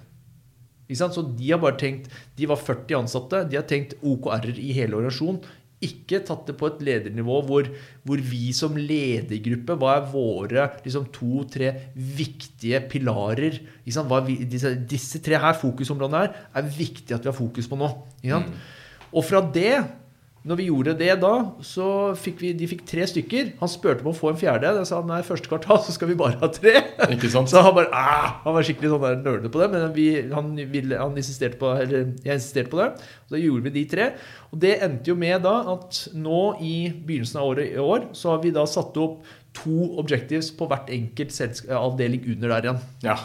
[0.87, 3.43] ikke så de har bare tenkt De var 40 ansatte.
[3.49, 5.41] De har tenkt OKR-er i hele organisasjonen
[5.85, 7.69] ikke tatt det på et ledernivå hvor,
[8.05, 13.59] hvor vi som ledergruppe Hva er våre liksom, to-tre viktige pilarer?
[13.85, 17.91] Vi, disse, disse, tre her fokusområdene her er viktig at vi har fokus på nå.
[18.25, 18.49] Mm.
[19.15, 19.77] Og fra det
[20.45, 21.31] når vi gjorde det da,
[21.65, 21.87] så
[22.21, 23.47] fikk vi, de fikk tre stykker.
[23.57, 24.75] Han spurte om å få en fjerde.
[24.77, 26.73] Jeg sa nei, første kvartal så skal vi bare ha tre.
[27.15, 27.49] Ikke sant?
[27.55, 29.69] Så han bare, ah, han var skikkelig sånn nølende på det.
[29.73, 32.91] Men vi, han, ville, han, insisterte på, eller jeg insisterte på det.
[33.25, 34.07] Så da gjorde vi de tre.
[34.51, 38.35] Og det endte jo med da at nå i begynnelsen av året i år så
[38.35, 39.25] har vi da satt opp
[39.57, 41.33] to objectives på hvert enkelt
[41.73, 42.85] avdeling under der igjen.
[43.07, 43.17] Ja.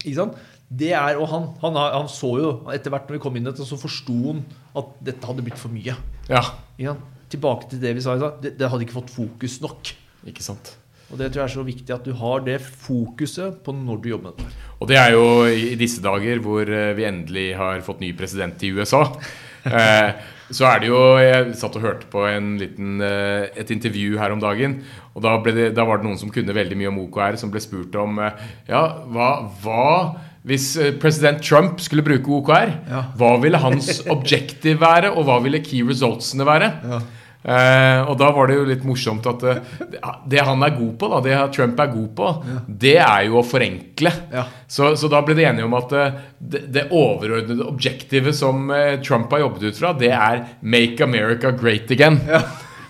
[0.00, 0.40] Ikke sant?
[0.72, 3.76] Det er, og han, han, han, så jo etter hvert når vi kom inn så
[3.76, 4.40] forsto han
[4.78, 5.98] at dette hadde blitt for mye.
[6.30, 6.44] Ja.
[6.80, 6.94] ja.
[7.32, 8.40] Tilbake til det vi sa i stad.
[8.44, 9.92] Det, det, hadde ikke fått fokus nok.
[10.28, 10.74] Ikke sant.
[11.12, 14.10] Og Det tror jeg er så viktig at du har det fokuset på når du
[14.14, 14.52] jobber med det.
[14.80, 18.62] Og det er jo i disse dager hvor eh, vi endelig har fått ny president
[18.62, 19.06] i USA.
[19.62, 20.08] Eh,
[20.50, 22.24] så er det jo Jeg satt og hørte på
[22.58, 24.80] liten, eh, et intervju her om dagen.
[25.14, 27.62] Og da, det, da, var det noen som kunne veldig mye om OKR, som ble
[27.62, 28.18] spurt om
[28.66, 29.28] Ja, hva,
[29.62, 29.84] hva
[30.48, 33.02] hvis eh, president Trump skulle bruke OKR, ja.
[33.18, 36.70] hva ville hans objective være, og hva ville key resultsene være?
[36.82, 37.02] Ja.
[37.42, 39.54] Eh, og da var det jo litt morsomt at det,
[39.98, 42.58] eh, det han er god på, da, det Trump er god på, ja.
[42.86, 44.14] det er jo å forenkle.
[44.66, 48.70] Så, så, da ble de enige om at eh, det, det overordnede objektivet som
[49.06, 52.22] Trump har jobbet ut fra, det er 'Make America Great Again'.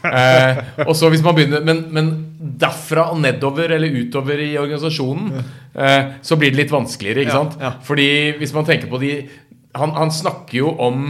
[0.02, 0.56] Eh,
[0.88, 2.08] og så hvis man begynner men, men,
[2.42, 5.28] derfra og nedover eller utover i organisasjonen,
[5.76, 5.92] ja.
[6.26, 7.22] så blir det litt vanskeligere.
[7.22, 7.54] ikke sant?
[7.60, 7.72] Ja, ja.
[7.86, 8.08] Fordi
[8.40, 9.12] hvis man tenker på de
[9.78, 11.04] han, han, snakker jo om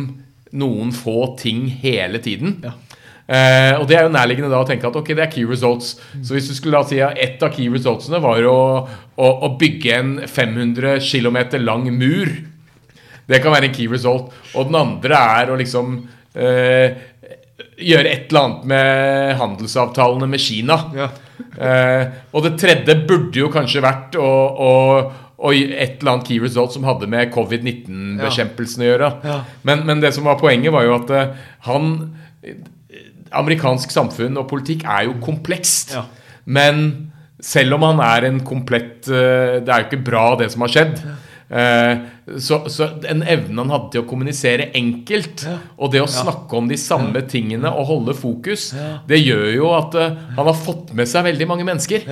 [0.52, 2.58] noen få ting hele tiden.
[2.62, 5.96] Eh, og det er jo nærliggende da å tenke at ok, det er key results.
[6.12, 6.24] Mm.
[6.26, 8.58] Så hvis du skulle da si at ett av key resultsene var å,
[9.16, 12.32] å, å bygge en 500 km lang mur
[13.30, 14.34] Det kan være en key result.
[14.58, 15.94] Og den andre er å liksom
[16.34, 16.98] eh,
[17.60, 20.78] gjøre et eller annet med handelsavtalene med Kina.
[20.96, 21.08] Ja.
[21.58, 24.72] eh, og det tredje burde jo kanskje vært å, å,
[25.42, 29.12] å et eller annet key result som hadde med covid-19-bekjempelsen å gjøre.
[29.28, 29.38] Ja.
[29.68, 31.94] Men, men, det som var poenget, var jo at uh, han
[33.32, 35.94] Amerikansk samfunn og politikk er jo komplekst.
[35.96, 36.06] Ja.
[36.44, 36.86] Men
[37.42, 40.72] selv om han er en komplett uh, Det er jo ikke bra, det som har
[40.72, 41.04] skjedd.
[41.52, 41.98] Eh,
[42.38, 45.56] så, så, en evne han hadde til å kommunisere enkelt, ja.
[45.74, 47.26] og det å snakke om de samme ja.
[47.28, 48.92] tingene og holde fokus, ja.
[49.08, 52.06] det gjør jo at uh, han har fått med seg veldig mange mennesker.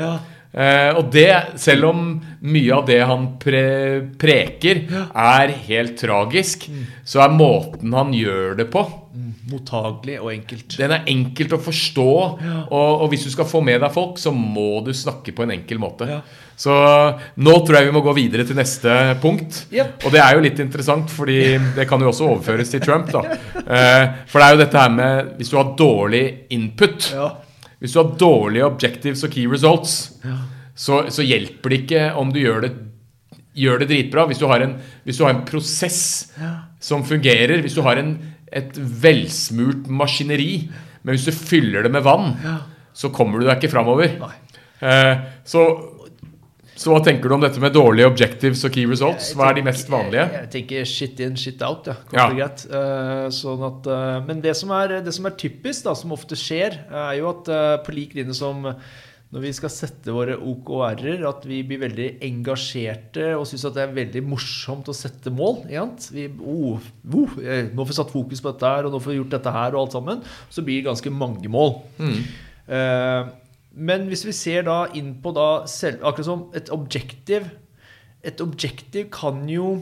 [0.51, 1.29] Eh, og det,
[1.63, 2.07] selv om
[2.43, 3.67] mye av det han pre
[4.19, 4.83] preker,
[5.15, 6.67] er helt tragisk,
[7.07, 8.87] så er måten han gjør det på
[9.51, 10.77] Mottagelig og enkelt.
[10.79, 12.11] Den er enkelt å forstå,
[12.71, 15.55] og, og hvis du skal få med deg folk, så må du snakke på en
[15.57, 16.07] enkel måte.
[16.07, 16.21] Ja.
[16.61, 16.75] Så
[17.41, 19.65] nå tror jeg vi må gå videre til neste punkt.
[19.75, 20.05] Yep.
[20.05, 21.41] Og det er jo litt interessant, fordi
[21.77, 23.11] det kan jo også overføres til Trump.
[23.15, 23.25] da.
[23.71, 27.29] Eh, for det er jo dette her med Hvis du har dårlig input, Ja.
[27.81, 29.97] Hvis du har dårlige objectives og key results,
[30.77, 32.71] så, så hjelper det ikke om du gjør det,
[33.57, 34.27] gjør det dritbra.
[34.29, 36.03] Hvis du har en, hvis du har en prosess
[36.81, 38.15] som fungerer, hvis du har en,
[38.53, 40.69] et velsmurt maskineri,
[41.03, 42.35] men hvis du fyller det med vann,
[42.93, 44.13] så kommer du deg ikke framover.
[44.81, 45.65] Eh, så,
[46.81, 49.35] så hva tenker du om dette med dårlige objectives og key results?
[49.37, 50.25] Hva er de mest vanlige?
[50.33, 51.91] Jeg, tenker shit in, shit out.
[52.17, 52.31] Ja.
[52.39, 52.49] Ja.
[52.49, 56.39] Eh, sånn at, eh, men det som, er, det som er typisk, da, som ofte
[56.41, 58.65] skjer, er jo at eh, på lik linje som
[59.31, 63.85] når vi skal sette våre OKR-er, at vi blir veldig engasjerte og syns at det
[63.85, 65.61] er veldig morsomt å sette mål.
[65.69, 69.21] Vi, oh, oh, nå får vi satt fokus på dette her, og nå får vi
[69.21, 70.25] gjort dette her, og alt sammen.
[70.51, 71.77] Så blir det ganske mange mål.
[72.71, 73.31] Eh,
[73.73, 77.49] men hvis vi ser da inn på da selv, akkurat som et objektiv
[78.27, 79.79] Et objektiv kan jo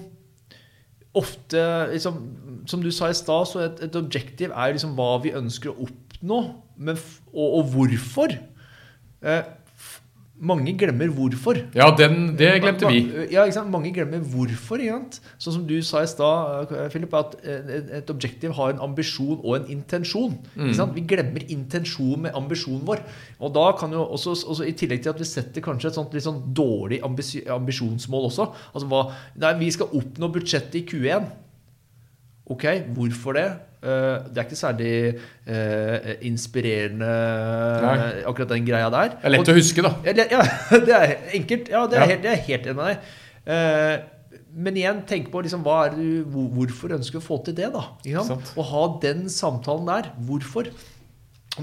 [1.16, 2.20] ofte liksom,
[2.66, 5.88] Som du sa i stad, så et, et objektiv er liksom hva vi ønsker å
[5.88, 6.38] oppnå,
[6.76, 7.00] men,
[7.32, 8.36] og, og hvorfor.
[9.22, 9.42] Eh,
[10.40, 11.58] mange glemmer hvorfor.
[11.74, 13.00] Ja, den, det glemte vi.
[13.32, 13.70] Ja, ikke sant?
[13.72, 14.78] Mange glemmer hvorfor.
[14.78, 15.18] Ikke sant?
[15.42, 19.38] Sånn som du sa i stad, eh, Philip, at eh, et objektiv har en ambisjon
[19.38, 20.36] og en intensjon.
[20.54, 20.94] Ikke sant?
[20.96, 23.02] Vi glemmer intensjonen med ambisjonen vår.
[23.42, 26.14] Og da kan jo også, også I tillegg til at vi setter kanskje et sånt
[26.14, 28.50] litt sånn dårlig ambisjonsmål også.
[28.72, 29.04] Altså hva,
[29.42, 31.32] nei, Vi skal oppnå budsjettet i Q1.
[32.48, 32.64] Ok,
[32.96, 33.48] hvorfor det?
[33.78, 34.92] Eh, det er ikke særlig
[35.46, 37.08] eh, inspirerende,
[37.84, 37.96] Nei.
[38.26, 39.12] akkurat den greia der.
[39.14, 39.92] Det er lett Og- å huske, da.
[40.04, 41.68] ja, det, er enkelt.
[41.70, 42.06] Ja, det er, Ja.
[42.12, 42.98] Helt, det er helt enig med deg.
[43.46, 43.98] Eh,
[44.58, 45.62] men igjen, tenk på liksom,
[45.94, 46.24] du,
[46.56, 47.68] hvorfor ønsker du å få til det.
[47.72, 47.84] da?
[48.58, 50.10] Å ha den samtalen der.
[50.26, 50.66] Hvorfor?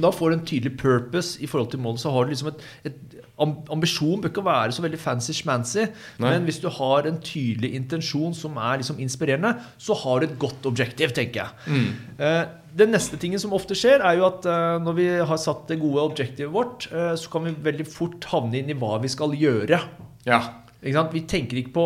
[0.01, 1.99] Da får du en tydelig purpose i forhold til målet.
[2.03, 5.87] Så har du liksom et, et am- Ambisjon bør ikke være så veldig fancy-schmancy,
[6.19, 10.37] men hvis du har en tydelig intensjon som er liksom inspirerende, så har du et
[10.39, 11.87] godt objektiv, tenker jeg.
[12.19, 15.67] Eh, Den neste tingen som ofte skjer, er jo at eh, når vi har satt
[15.71, 19.07] det gode objektivet vårt, eh, så kan vi veldig fort havne inn i hva vi
[19.07, 19.79] skal gjøre.
[20.27, 20.41] Ja.
[20.83, 21.85] Vi tenker ikke på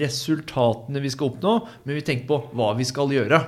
[0.00, 1.52] resultatene vi skal oppnå,
[1.84, 3.38] men vi tenker på hva vi skal gjøre.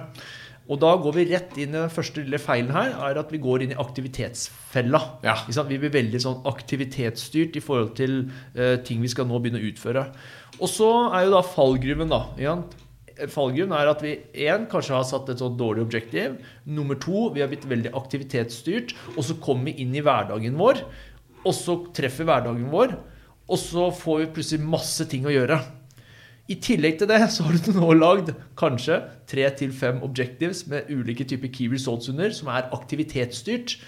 [0.72, 3.40] Og da går vi rett inn i den første lille feilen her, er at vi
[3.42, 5.00] går inn i aktivitetsfella.
[5.26, 5.34] Ja.
[5.68, 8.22] Vi blir veldig sånn aktivitetsstyrt i forhold til
[8.56, 10.06] uh, ting vi skal nå begynne å utføre.
[10.62, 12.22] Og så er jo da fallgruven, da.
[12.40, 13.28] Ikke?
[13.34, 14.14] Fallgruven er at vi
[14.46, 16.40] en, kanskje har satt et sånn dårlig objektiv.
[16.64, 18.96] Nummer to, vi har blitt veldig aktivitetsstyrt.
[19.16, 20.80] Og så kommer vi inn i hverdagen vår,
[21.42, 22.96] og så treffer hverdagen vår.
[23.52, 25.60] Og så får vi plutselig masse ting å gjøre.
[26.52, 28.98] I tillegg til det så har du nå lagd kanskje
[29.30, 33.78] tre til fem objectives med ulike typer key results under, som er aktivitetsstyrt.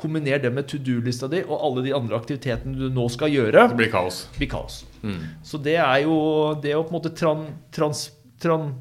[0.00, 3.68] Kombiner det med to do-lista di og alle de andre aktivitetene du nå skal gjøre.
[3.70, 4.24] Det blir kaos.
[4.38, 4.80] blir kaos.
[5.46, 6.16] Så det er jo
[6.62, 8.08] det å på en måte tran, trans,
[8.42, 8.72] tran,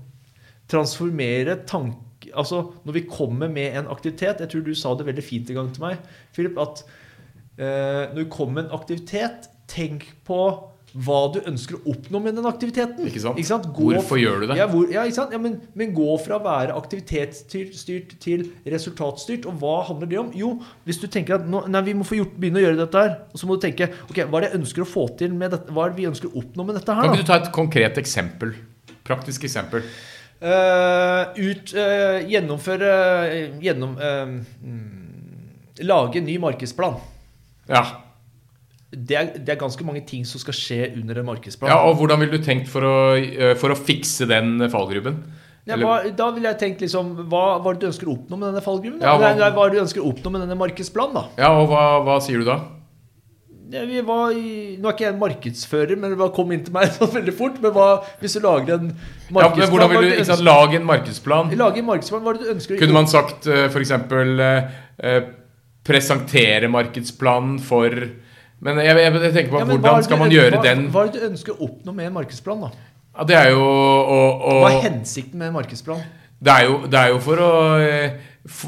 [0.71, 1.99] transformere tanke
[2.33, 5.57] Altså når vi kommer med en aktivitet Jeg tror du sa det veldig fint en
[5.59, 6.79] gang til meg, Philip, at
[7.59, 10.39] eh, når vi kommer med en aktivitet, tenk på
[10.93, 13.07] hva du ønsker å oppnå med den aktiviteten.
[13.09, 13.65] Ikke sant?
[13.73, 14.57] Gå- Hvorfor gjør du det?
[14.59, 15.33] Ja, hvor, ja ikke sant?
[15.33, 19.47] Ja, men, men gå fra å være aktivitetsstyrt til resultatstyrt.
[19.49, 20.29] Og hva handler det om?
[20.37, 20.51] Jo,
[20.85, 23.15] hvis du tenker at nå, nei, vi må få gjort, begynne å gjøre dette her,
[23.33, 25.55] og så må du tenke ok, hva er det jeg ønsker å få til med
[25.55, 25.73] dette?
[25.73, 27.07] Hva er det vi ønsker å oppnå med dette her?
[27.09, 28.53] Kan ikke du ta et konkret eksempel?
[29.03, 29.87] Praktisk eksempel.
[30.43, 32.93] Uh, ut, uh, gjennomføre
[33.31, 34.89] uh, gjennom, eh, mm,
[35.87, 36.99] Lage ny markedsplan.
[37.71, 37.81] Ja.
[38.93, 41.71] Det er, det er ganske mange ting som skal skje under en markedsplan.
[41.71, 41.79] ja.
[41.89, 45.17] Og hvordan ville du tenkt for å, eh, for å fikse den fallgruben?
[45.65, 48.35] Ja, hva, da ville jeg tenkt liksom Hva hva er det du ønsker å oppnå
[48.37, 48.99] med denne fallgruven?
[49.01, 51.23] Ja, hva- nei, hva er det du ønsker å oppnå med denne markedsplanen, da?
[51.39, 52.57] Ja, og hva, hva sier du da?
[53.73, 56.73] Ja, vi var i, nå er ikke jeg en markedsfører, men det kom inn til
[56.75, 57.55] meg sånn veldig fort.
[57.63, 57.87] Men hva,
[58.19, 58.91] hvis du lager en
[59.31, 61.55] markedsplan Ja, men hvordan vil du ikke sant, Lage en markedsplan.
[61.63, 63.71] Lage en markedsplan, hva er det du ønsker Kunne man sagt f.eks.
[63.73, 65.21] for eksempel eh, eh,
[65.87, 67.95] presentere markedsplanen for
[68.63, 71.01] Men jeg, jeg, jeg tenker på Ja, hvordan skal man ønsker- gjøre hva, den Hva
[71.05, 72.69] er det du ønsker å oppnå med en markedsplan, da?
[73.17, 76.03] ja, Det er jo å, å Hva er hensikten med en markedsplan?
[76.43, 77.51] det, er jo, det er jo for å
[77.83, 78.15] eh,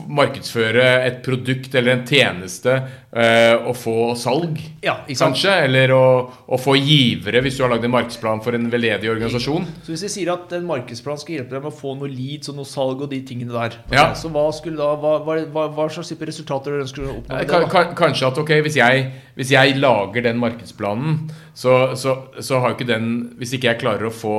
[0.07, 4.61] markedsføre et produkt eller en tjeneste eh, og få salg.
[4.85, 5.01] Ja.
[5.09, 6.05] Kanskje, eller å,
[6.47, 9.67] å få givere hvis du har lagd en markedsplan for en veldedig organisasjon.
[9.83, 12.53] Så hvis jeg sier at en markedsplan skal hjelpe deg med å få noe leads
[12.53, 14.07] og noe salg og de tingene der, Ja.
[14.15, 17.35] så hva, da, hva, hva, hva, slags type resultater ønsker du å oppnå?
[17.35, 17.85] Eh, med det, da?
[17.99, 22.75] Kanskje at ok, hvis jeg, hvis jeg lager den markedsplanen, så, så, så har jo
[22.75, 23.05] ikke den
[23.39, 24.37] Hvis ikke jeg klarer å få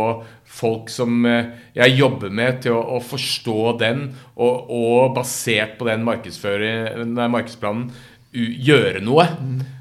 [0.56, 5.88] folk som eh, jeg jobber med, til å, å forstå den, og, og basert på
[5.88, 7.90] den markedsplanen
[8.36, 9.26] gjøre noe.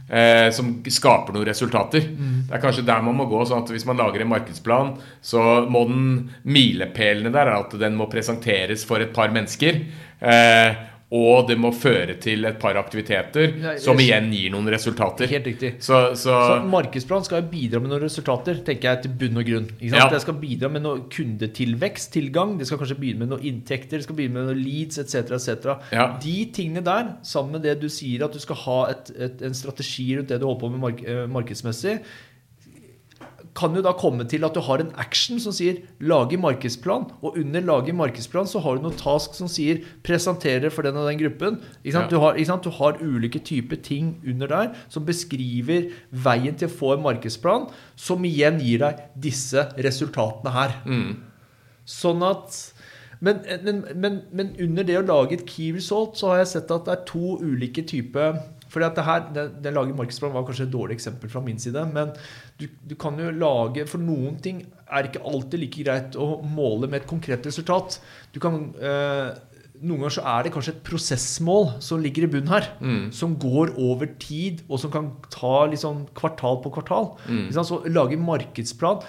[0.06, 2.04] Eh, som skaper noen resultater.
[2.46, 3.40] Det er kanskje der man må gå.
[3.46, 6.04] sånn at Hvis man lager en markedsplan, så må den
[6.44, 9.82] milepælene der er at den må presenteres for et par mennesker.
[10.22, 10.78] Eh,
[11.15, 15.30] og det må føre til et par aktiviteter Ja, som igjen gir noen resultater.
[15.32, 15.71] Helt riktig.
[15.84, 19.47] Så, så, Så markedsplan skal jo bidra med noen resultater, tenker jeg, til bunn og
[19.47, 19.69] grunn.
[19.78, 20.01] Ikke sant?
[20.01, 20.10] Ja.
[20.12, 22.56] Det skal bidra med noe kundetilvekst, tilgang.
[22.60, 25.36] Det skal kanskje begynne med noen inntekter, det skal begynne med noen leads etc.
[25.39, 25.73] etc.
[25.95, 26.08] Ja.
[26.21, 29.58] De tingene der, sammen med det du sier at du skal ha et, et, en
[29.58, 31.99] strategi rundt det du holder på med mark eh, markedsmessig,
[33.56, 37.38] kan jo da komme til at du har en action som sier 'lage markedsplan', og
[37.38, 41.20] under 'lage markedsplan' så har du noen task som sier 'presentere for den og den
[41.20, 41.62] gruppen'.
[41.86, 42.08] Ja.
[42.10, 46.94] Du, har, du har ulike typer ting under der som beskriver veien til å få
[46.94, 50.82] en markedsplan, som igjen gir deg disse resultatene her.
[50.86, 51.15] mm,
[51.86, 52.74] Sånn at
[53.22, 56.72] men, men, men, men under det å lage et key result, så har jeg sett
[56.72, 60.45] at det er to ulike typer fordi at det her, det, det lage markedsplan var
[60.47, 61.84] kanskje et dårlig eksempel fra min side.
[61.93, 62.13] Men
[62.60, 66.89] du, du kan jo lage For noen ting er ikke alltid like greit å måle
[66.89, 67.99] med et konkret resultat.
[68.34, 69.36] Du kan eh,
[69.82, 72.69] noen ganger så er det kanskje et prosessmål som ligger i bunnen her.
[72.80, 77.13] mm, Som går over tid, og som kan ta liksom kvartal på kvartal.
[77.28, 77.49] mm.
[77.56, 79.04] Så lage markedsplan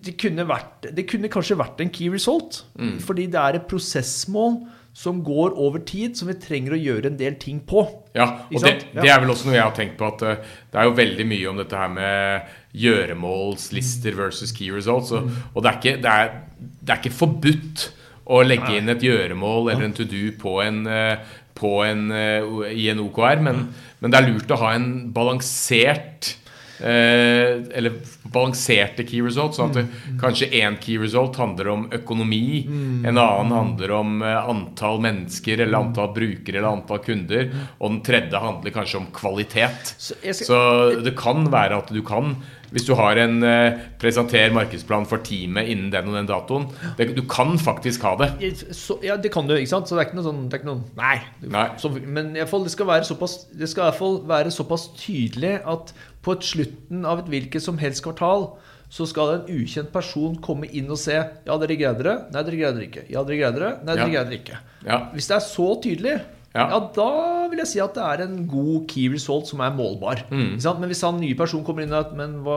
[0.00, 2.62] det kunne, vært, det kunne kanskje vært en key result.
[2.80, 2.98] Mm.
[3.04, 4.62] Fordi det er et prosessmål
[4.96, 7.84] som går over tid, som vi trenger å gjøre en del ting på.
[8.16, 10.40] Ja, og det, det er vel også noe jeg har tenkt på at eh,
[10.72, 15.12] det er jo veldig mye om dette her med gjøremålslister versus key results.
[15.14, 17.86] Og, og det, er ikke, det, er, det er ikke forbudt
[18.30, 22.50] å legge inn et gjøremål eller en to do på en, eh, på en, eh,
[22.74, 23.64] i en OKR, men,
[24.02, 26.34] men det er lurt å ha en balansert
[26.80, 27.92] eller
[28.32, 29.58] balanserte key results.
[29.60, 29.84] Sånn at det,
[30.20, 32.64] kanskje én key result handler om økonomi,
[33.04, 38.00] en annen handler om eh, antall mennesker eller antall brukere eller antall kunder, og den
[38.06, 39.94] tredje handler kanskje om kvalitet.
[39.98, 40.60] Så
[41.04, 42.36] det kan være at du kan,
[42.70, 46.66] hvis du har en eh, presenter markedsplan for teamet innen den og den datoen,
[46.98, 48.30] det, du kan faktisk ha det.
[48.76, 49.88] så, ja, det kan du, ikke sant?
[49.90, 51.16] Så det er ikke noe sånn ikke noe, Nei.
[51.50, 51.66] Nei.
[51.82, 55.56] Så, men fall, det skal være såpass Det skal i hvert fall være såpass tydelig
[55.68, 58.50] at på et slutten av et hvilket som helst kvartal
[58.90, 62.16] så skal en ukjent person komme inn og se Ja, dere greide det.
[62.34, 63.04] Nei, dere greide det ikke.
[63.12, 63.72] Ja, dere greide det.
[63.86, 64.12] Nei, dere Ja.
[64.16, 64.58] greide det ikke.
[64.86, 64.98] Ja.
[65.14, 66.16] Hvis det er så tydelig,
[66.54, 66.64] Ja.
[66.72, 66.78] ja.
[66.96, 67.08] da
[67.50, 70.24] vil jeg si at det er en god key result som er målbar.
[70.32, 70.56] Mm.
[70.58, 72.56] Men hvis han nye person kommer inn og Men hva,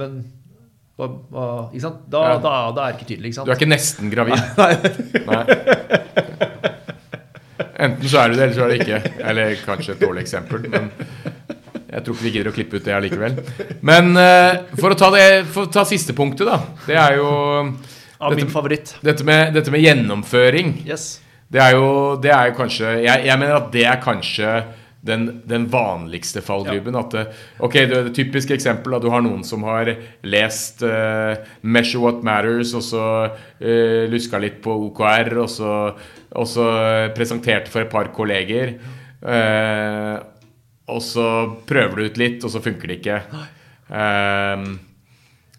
[0.00, 0.16] men,
[0.98, 2.00] hva, hva ikke sant?
[2.10, 2.38] Da, Ja.
[2.42, 3.30] da, da er det ikke tydelig.
[3.30, 3.46] Ikke sant?
[3.46, 4.34] Du er ikke nesten gravid.
[5.30, 5.44] Nei.
[7.80, 8.98] Enten så er du det, eller så er du ikke.
[9.30, 10.90] Eller kanskje et dårlig eksempel, men
[11.90, 13.38] jeg tror ikke vi gidder å klippe ut det allikevel.
[13.86, 16.58] Men eh, for å ta, det, for å ta siste punktet, da.
[16.86, 17.30] Det er jo
[18.20, 18.92] Av min dette, favoritt.
[19.06, 20.74] dette, med, dette med gjennomføring.
[20.86, 21.20] Yes.
[21.50, 21.86] Det er jo,
[22.22, 24.52] det er jo kanskje jeg, jeg mener at det er kanskje
[25.06, 26.96] den, den vanligste fallgruben.
[26.98, 27.24] At det,
[27.58, 29.88] ok, det er et typisk eksempel at du har noen som har
[30.28, 35.72] lest uh, 'Measure What Matters', og så uh, luska litt på OKR, og så,
[36.30, 36.66] og så
[37.16, 38.76] presenterte for et par kolleger.
[39.24, 40.20] Uh,
[40.90, 41.26] og så
[41.66, 43.18] prøver du ut litt, og så funker det ikke.
[43.88, 44.78] Um,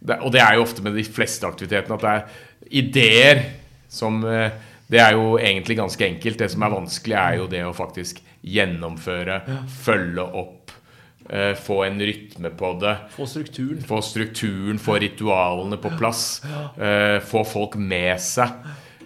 [0.01, 2.47] det, og det er jo ofte med de fleste aktivitetene at det er
[2.81, 3.41] ideer
[3.91, 4.53] som eh,
[4.91, 6.37] Det er jo egentlig ganske enkelt.
[6.41, 9.39] Det som er vanskelig, er jo det å faktisk gjennomføre,
[9.85, 10.71] følge opp,
[11.29, 12.95] eh, få en rytme på det.
[13.15, 13.81] Få strukturen.
[13.87, 16.41] Få strukturen, få ritualene på plass.
[16.77, 18.49] eh, få folk med seg.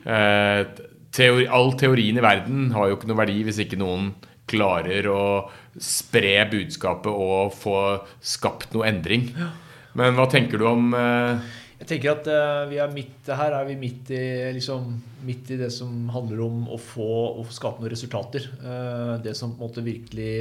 [0.06, 0.65] Eh,
[1.12, 4.13] teori, all teorien i verden har jo ikke noe verdi hvis ikke noen
[4.48, 5.50] klarer å
[5.82, 7.78] spre budskapet og få
[8.21, 9.32] skapt noe endring.
[9.95, 11.39] Men hva tenker du om eh,
[11.86, 14.24] Jeg tenker at eh, vi er midt, her er vi midt i,
[14.56, 14.88] liksom,
[15.28, 18.48] midt i det som handler om å få å skape noen resultater.
[18.58, 20.34] Eh, det som på en måte virkelig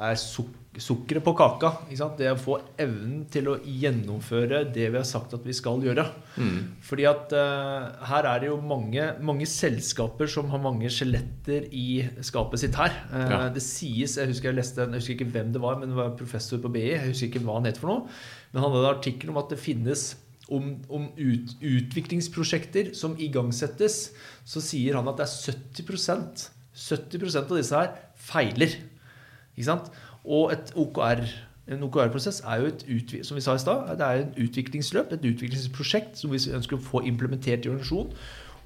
[0.00, 1.72] er suk sukkeret på kaka.
[1.90, 6.04] Det å få evnen til å gjennomføre det vi har sagt at vi skal gjøre.
[6.36, 11.66] mm, Fordi at uh, her er det jo mange, mange selskaper som har mange skjeletter
[11.74, 12.94] i skapet sitt her.
[13.10, 13.42] Uh, Ja.
[13.50, 16.12] Det sies, jeg husker jeg leste jeg husker ikke hvem det var, men det var
[16.12, 18.18] en professor på BI, jeg husker ikke hva han het for noe,
[18.52, 20.12] men han hadde en artikkel om at det finnes
[20.50, 24.00] om, om ut, utviklingsprosjekter som igangsettes,
[24.44, 26.48] så sier han at det er 70%
[26.80, 27.94] 70% av disse her
[28.30, 28.76] feiler.
[29.54, 29.90] Ikke sant?
[30.24, 31.24] Og et OKR,
[31.70, 35.26] en OKR-prosess er jo et som vi sa i sted, det er en utviklingsløp, et
[35.32, 38.14] utviklingsprosjekt som vi ønsker å få implementert i organisasjonen.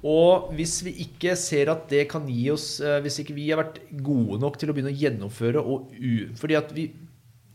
[0.05, 3.57] Og hvis vi ikke ser at det kan gi oss eh, Hvis ikke vi har
[3.57, 6.83] vært gode nok til å begynne å gjennomføre og u, Fordi at vi,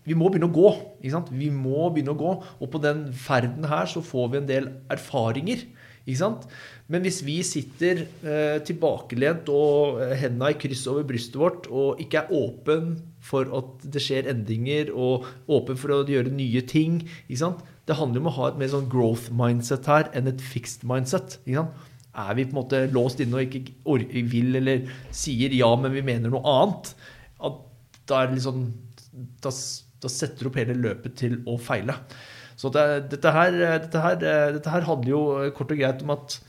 [0.08, 0.70] vi må begynne å gå.
[1.02, 1.30] Ikke sant?
[1.34, 2.32] Vi må begynne å gå.
[2.60, 5.66] Og på den ferden her så får vi en del erfaringer.
[6.06, 6.46] Ikke sant?
[6.90, 12.00] Men hvis vi sitter eh, tilbakelent og henda hendene i kryss over brystet vårt og
[12.02, 17.02] ikke er åpen for at det skjer endringer, og åpen for å gjøre nye ting
[17.04, 17.62] ikke sant?
[17.86, 21.38] Det handler om å ha et mer sånn growth mindset her enn et fixed mindset.
[21.44, 21.88] Ikke sant?
[22.20, 26.02] Er vi på en måte låst inne og ikke vil eller sier ja, men vi
[26.02, 26.94] mener noe annet,
[27.38, 27.60] at
[28.10, 28.88] da er det litt
[29.42, 29.52] da,
[30.00, 31.96] da setter du opp hele løpet til å feile.
[32.60, 34.20] Så det, dette, her, dette, her,
[34.56, 35.22] dette her handler jo
[35.56, 36.40] kort og greit om at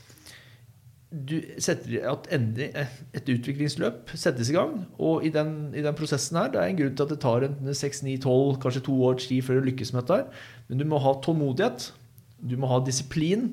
[1.60, 4.78] setter at et utviklingsløp settes i gang.
[4.96, 7.46] Og i den, i den prosessen her, det er en grunn til at det tar
[7.46, 10.22] en 6-9-12, kanskje to års tid før du lykkes med dette.
[10.22, 10.48] her.
[10.68, 11.90] Men du må ha tålmodighet,
[12.40, 13.50] du må ha disiplin,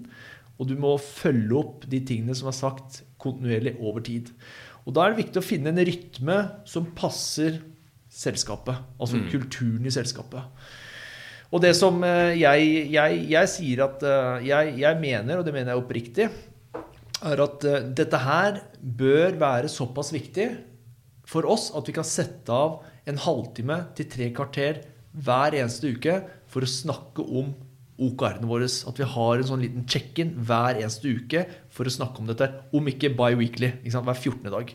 [0.60, 4.32] og du må følge opp de tingene som er sagt kontinuerlig over tid.
[4.88, 6.38] Og da er det viktig å finne en rytme
[6.68, 7.60] som passer
[8.20, 8.86] selskapet.
[8.99, 10.43] Altså kulturen i selskapet.
[11.49, 15.55] Og det som eh, jeg, jeg, jeg sier at eh, jeg, jeg mener, og det
[15.55, 16.28] mener jeg oppriktig,
[17.26, 20.51] er at eh, dette her bør være såpass viktig
[21.30, 26.20] for oss at vi kan sette av en halvtime til tre kvarter hver eneste uke
[26.49, 27.49] for å snakke om
[27.99, 28.70] OKR-ene våre.
[28.70, 31.43] At vi har en sånn liten check-in hver eneste uke
[31.74, 32.47] for å snakke om dette.
[32.76, 34.47] Om ikke bi-weekly, hver 14.
[34.53, 34.72] dag.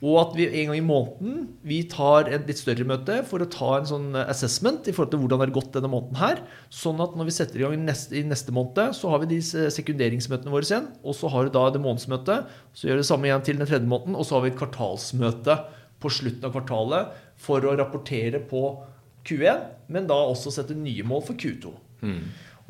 [0.00, 3.48] Og at vi en gang i måneden vi tar et litt større møte for å
[3.52, 6.40] ta en sånn assessment i forhold til hvordan det har gått denne måneden her.
[6.72, 9.40] Sånn at når vi setter i gang neste, i neste måned, så har vi de
[9.44, 10.88] sekunderingsmøtene våre igjen.
[11.04, 12.48] Og så har du da det månedsmøtet.
[12.72, 14.16] Så gjør vi det samme igjen til den tredje måneden.
[14.16, 15.58] Og så har vi et kvartalsmøte
[16.00, 18.64] på slutten av kvartalet for å rapportere på
[19.28, 21.74] Q1, men da også sette nye mål for Q2.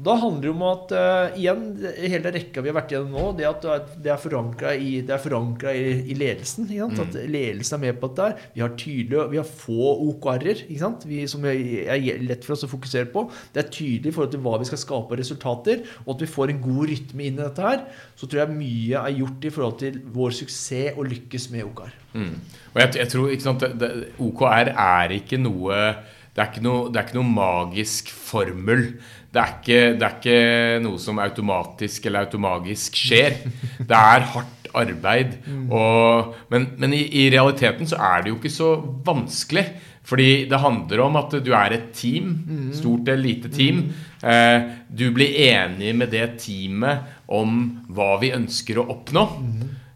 [0.00, 1.64] Og Da handler det om at uh, igjen,
[2.08, 3.64] hele rekka vi har vært gjennom nå, det at
[4.00, 6.64] det er- forankra i, er i, i ledelsen.
[6.70, 7.16] Ikke sant?
[7.18, 8.28] At ledelsen er med på dette.
[8.30, 8.48] her.
[8.54, 13.26] Vi har tydelige, vi har få OKR-er som er lett for oss å fokusere på.
[13.52, 16.30] Det er tydelig i forhold til hva vi skal skape av resultater, og at vi
[16.32, 17.84] får en god rytme inn i dette her.
[18.16, 21.92] Så tror jeg mye er gjort i forhold til vår suksess og lykkes med OKR.
[22.14, 22.32] Mm.
[22.72, 25.82] Og jeg, jeg tror ikke sant, det, det, OKR er ikke noe
[26.30, 28.84] det er ikke, noe det er ikke noe magisk formel.
[29.30, 30.38] Det er, ikke, det er ikke
[30.82, 33.36] noe som automatisk eller automagisk skjer.
[33.78, 35.36] Det er hardt arbeid.
[35.70, 38.72] Og, men men i, i realiteten så er det jo ikke så
[39.06, 39.66] vanskelig.
[40.10, 42.32] Fordi det handler om at du er et team.
[42.74, 43.84] Stort eller lite team.
[44.22, 47.60] Eh, du blir enig med det teamet om
[47.94, 49.24] hva vi ønsker å oppnå.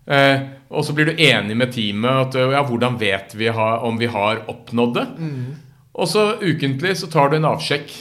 [0.07, 4.07] Eh, og så blir du enig med teamet at ja, hvordan vet vi om vi
[4.07, 5.07] har oppnådd det.
[5.95, 7.93] Og så ukentlig så tar du en avsjekk.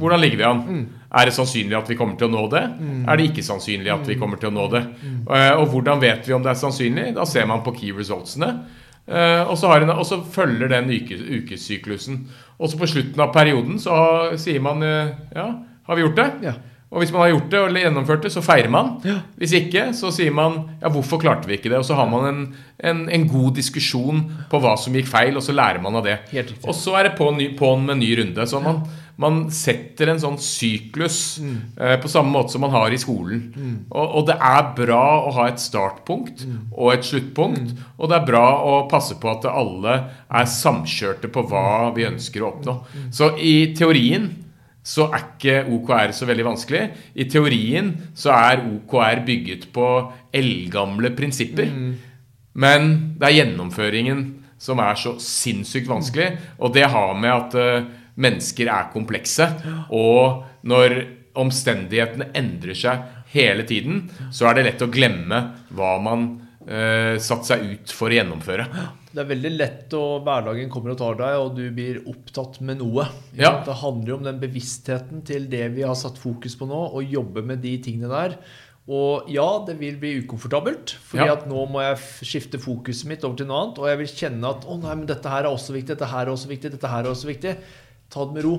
[0.00, 0.86] Hvordan ligger vi an?
[1.12, 2.62] Er det sannsynlig at vi kommer til å nå det?
[3.04, 4.80] Er det ikke sannsynlig at vi kommer til å nå det?
[5.04, 7.10] Eh, og hvordan vet vi om det er sannsynlig?
[7.18, 8.54] Da ser man på key resultsene.
[9.02, 12.20] Uh, og, så har en, og så følger den uke, ukessyklusen.
[12.62, 13.96] Og så på slutten av perioden så
[14.38, 15.48] sier man uh, ja,
[15.88, 16.28] har vi gjort det?
[16.46, 16.52] Ja.
[16.92, 18.98] Og hvis man har gjort det og gjennomført det, så feirer man.
[19.40, 21.78] Hvis ikke, så sier man ja, hvorfor klarte vi ikke det?
[21.80, 22.42] Og så har man en,
[22.84, 26.18] en, en god diskusjon på hva som gikk feil, og så lærer man av det.
[26.68, 28.44] Og så er det på'n på med en ny runde.
[28.50, 28.82] Så man,
[29.16, 31.38] man setter en sånn syklus
[31.80, 33.40] eh, på samme måte som man har i skolen.
[33.88, 36.44] Og, og det er bra å ha et startpunkt
[36.76, 37.72] og et sluttpunkt.
[37.96, 39.96] Og det er bra å passe på at alle
[40.28, 42.78] er samkjørte på hva vi ønsker å oppnå.
[43.08, 44.28] Så i teorien
[44.82, 46.82] så er ikke OKR så veldig vanskelig.
[47.14, 49.88] I teorien så er OKR bygget på
[50.34, 51.70] eldgamle prinsipper.
[52.52, 54.24] Men det er gjennomføringen
[54.62, 56.32] som er så sinnssykt vanskelig.
[56.58, 57.88] Og det har med at eh,
[58.22, 59.48] mennesker er komplekse.
[59.94, 60.98] Og når
[61.38, 66.26] omstendighetene endrer seg hele tiden, så er det lett å glemme hva man
[66.66, 68.66] uh, satte seg ut for å gjennomføre.
[69.12, 72.80] Det er veldig lett, og hverdagen kommer og tar deg, og du blir opptatt med
[72.80, 73.04] noe.
[73.36, 73.58] Ja.
[73.66, 77.04] Det handler jo om den bevisstheten til det vi har satt fokus på nå, og
[77.12, 78.38] jobbe med de tingene der.
[78.92, 81.36] Og ja, det vil bli ukomfortabelt, fordi Ja.
[81.36, 83.78] at nå må jeg skifte fokuset mitt over til noe annet.
[83.78, 86.26] Og jeg vil kjenne at å nei, men dette her er også viktig, dette her
[86.26, 87.56] er også viktig, dette her er også viktig.
[88.10, 88.56] Ta det med ro.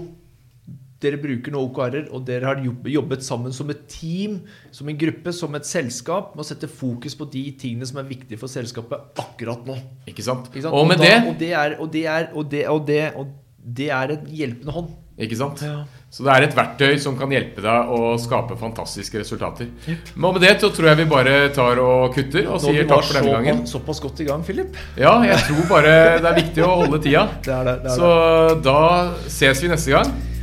[1.04, 4.40] Dere bruker nå OKR-er, og dere har jobbet sammen som et team,
[4.72, 8.10] som en gruppe, som et selskap, med å sette fokus på de tingene som er
[8.10, 9.78] viktige for selskapet akkurat nå.
[10.10, 10.48] Ikke sant?
[10.54, 10.76] Ikke sant?
[10.80, 13.40] Og med da, det og det er, og det er, og det, og det, og
[13.64, 14.94] det er en hjelpende hånd.
[15.22, 15.62] Ikke sant?
[15.62, 15.84] Ja.
[16.14, 19.70] Så det er et verktøy som kan hjelpe deg å skape fantastiske resultater.
[20.14, 23.08] Men med det så tror jeg vi bare tar og kutter og Nå sier takk
[23.08, 23.64] for denne gangen.
[23.70, 24.78] såpass, såpass godt i gang, Philip.
[24.98, 27.28] Ja, jeg tror bare det er viktig å holde tida.
[27.46, 27.80] Det er det.
[27.86, 28.80] det, er Så da
[29.30, 30.14] ses vi neste gang.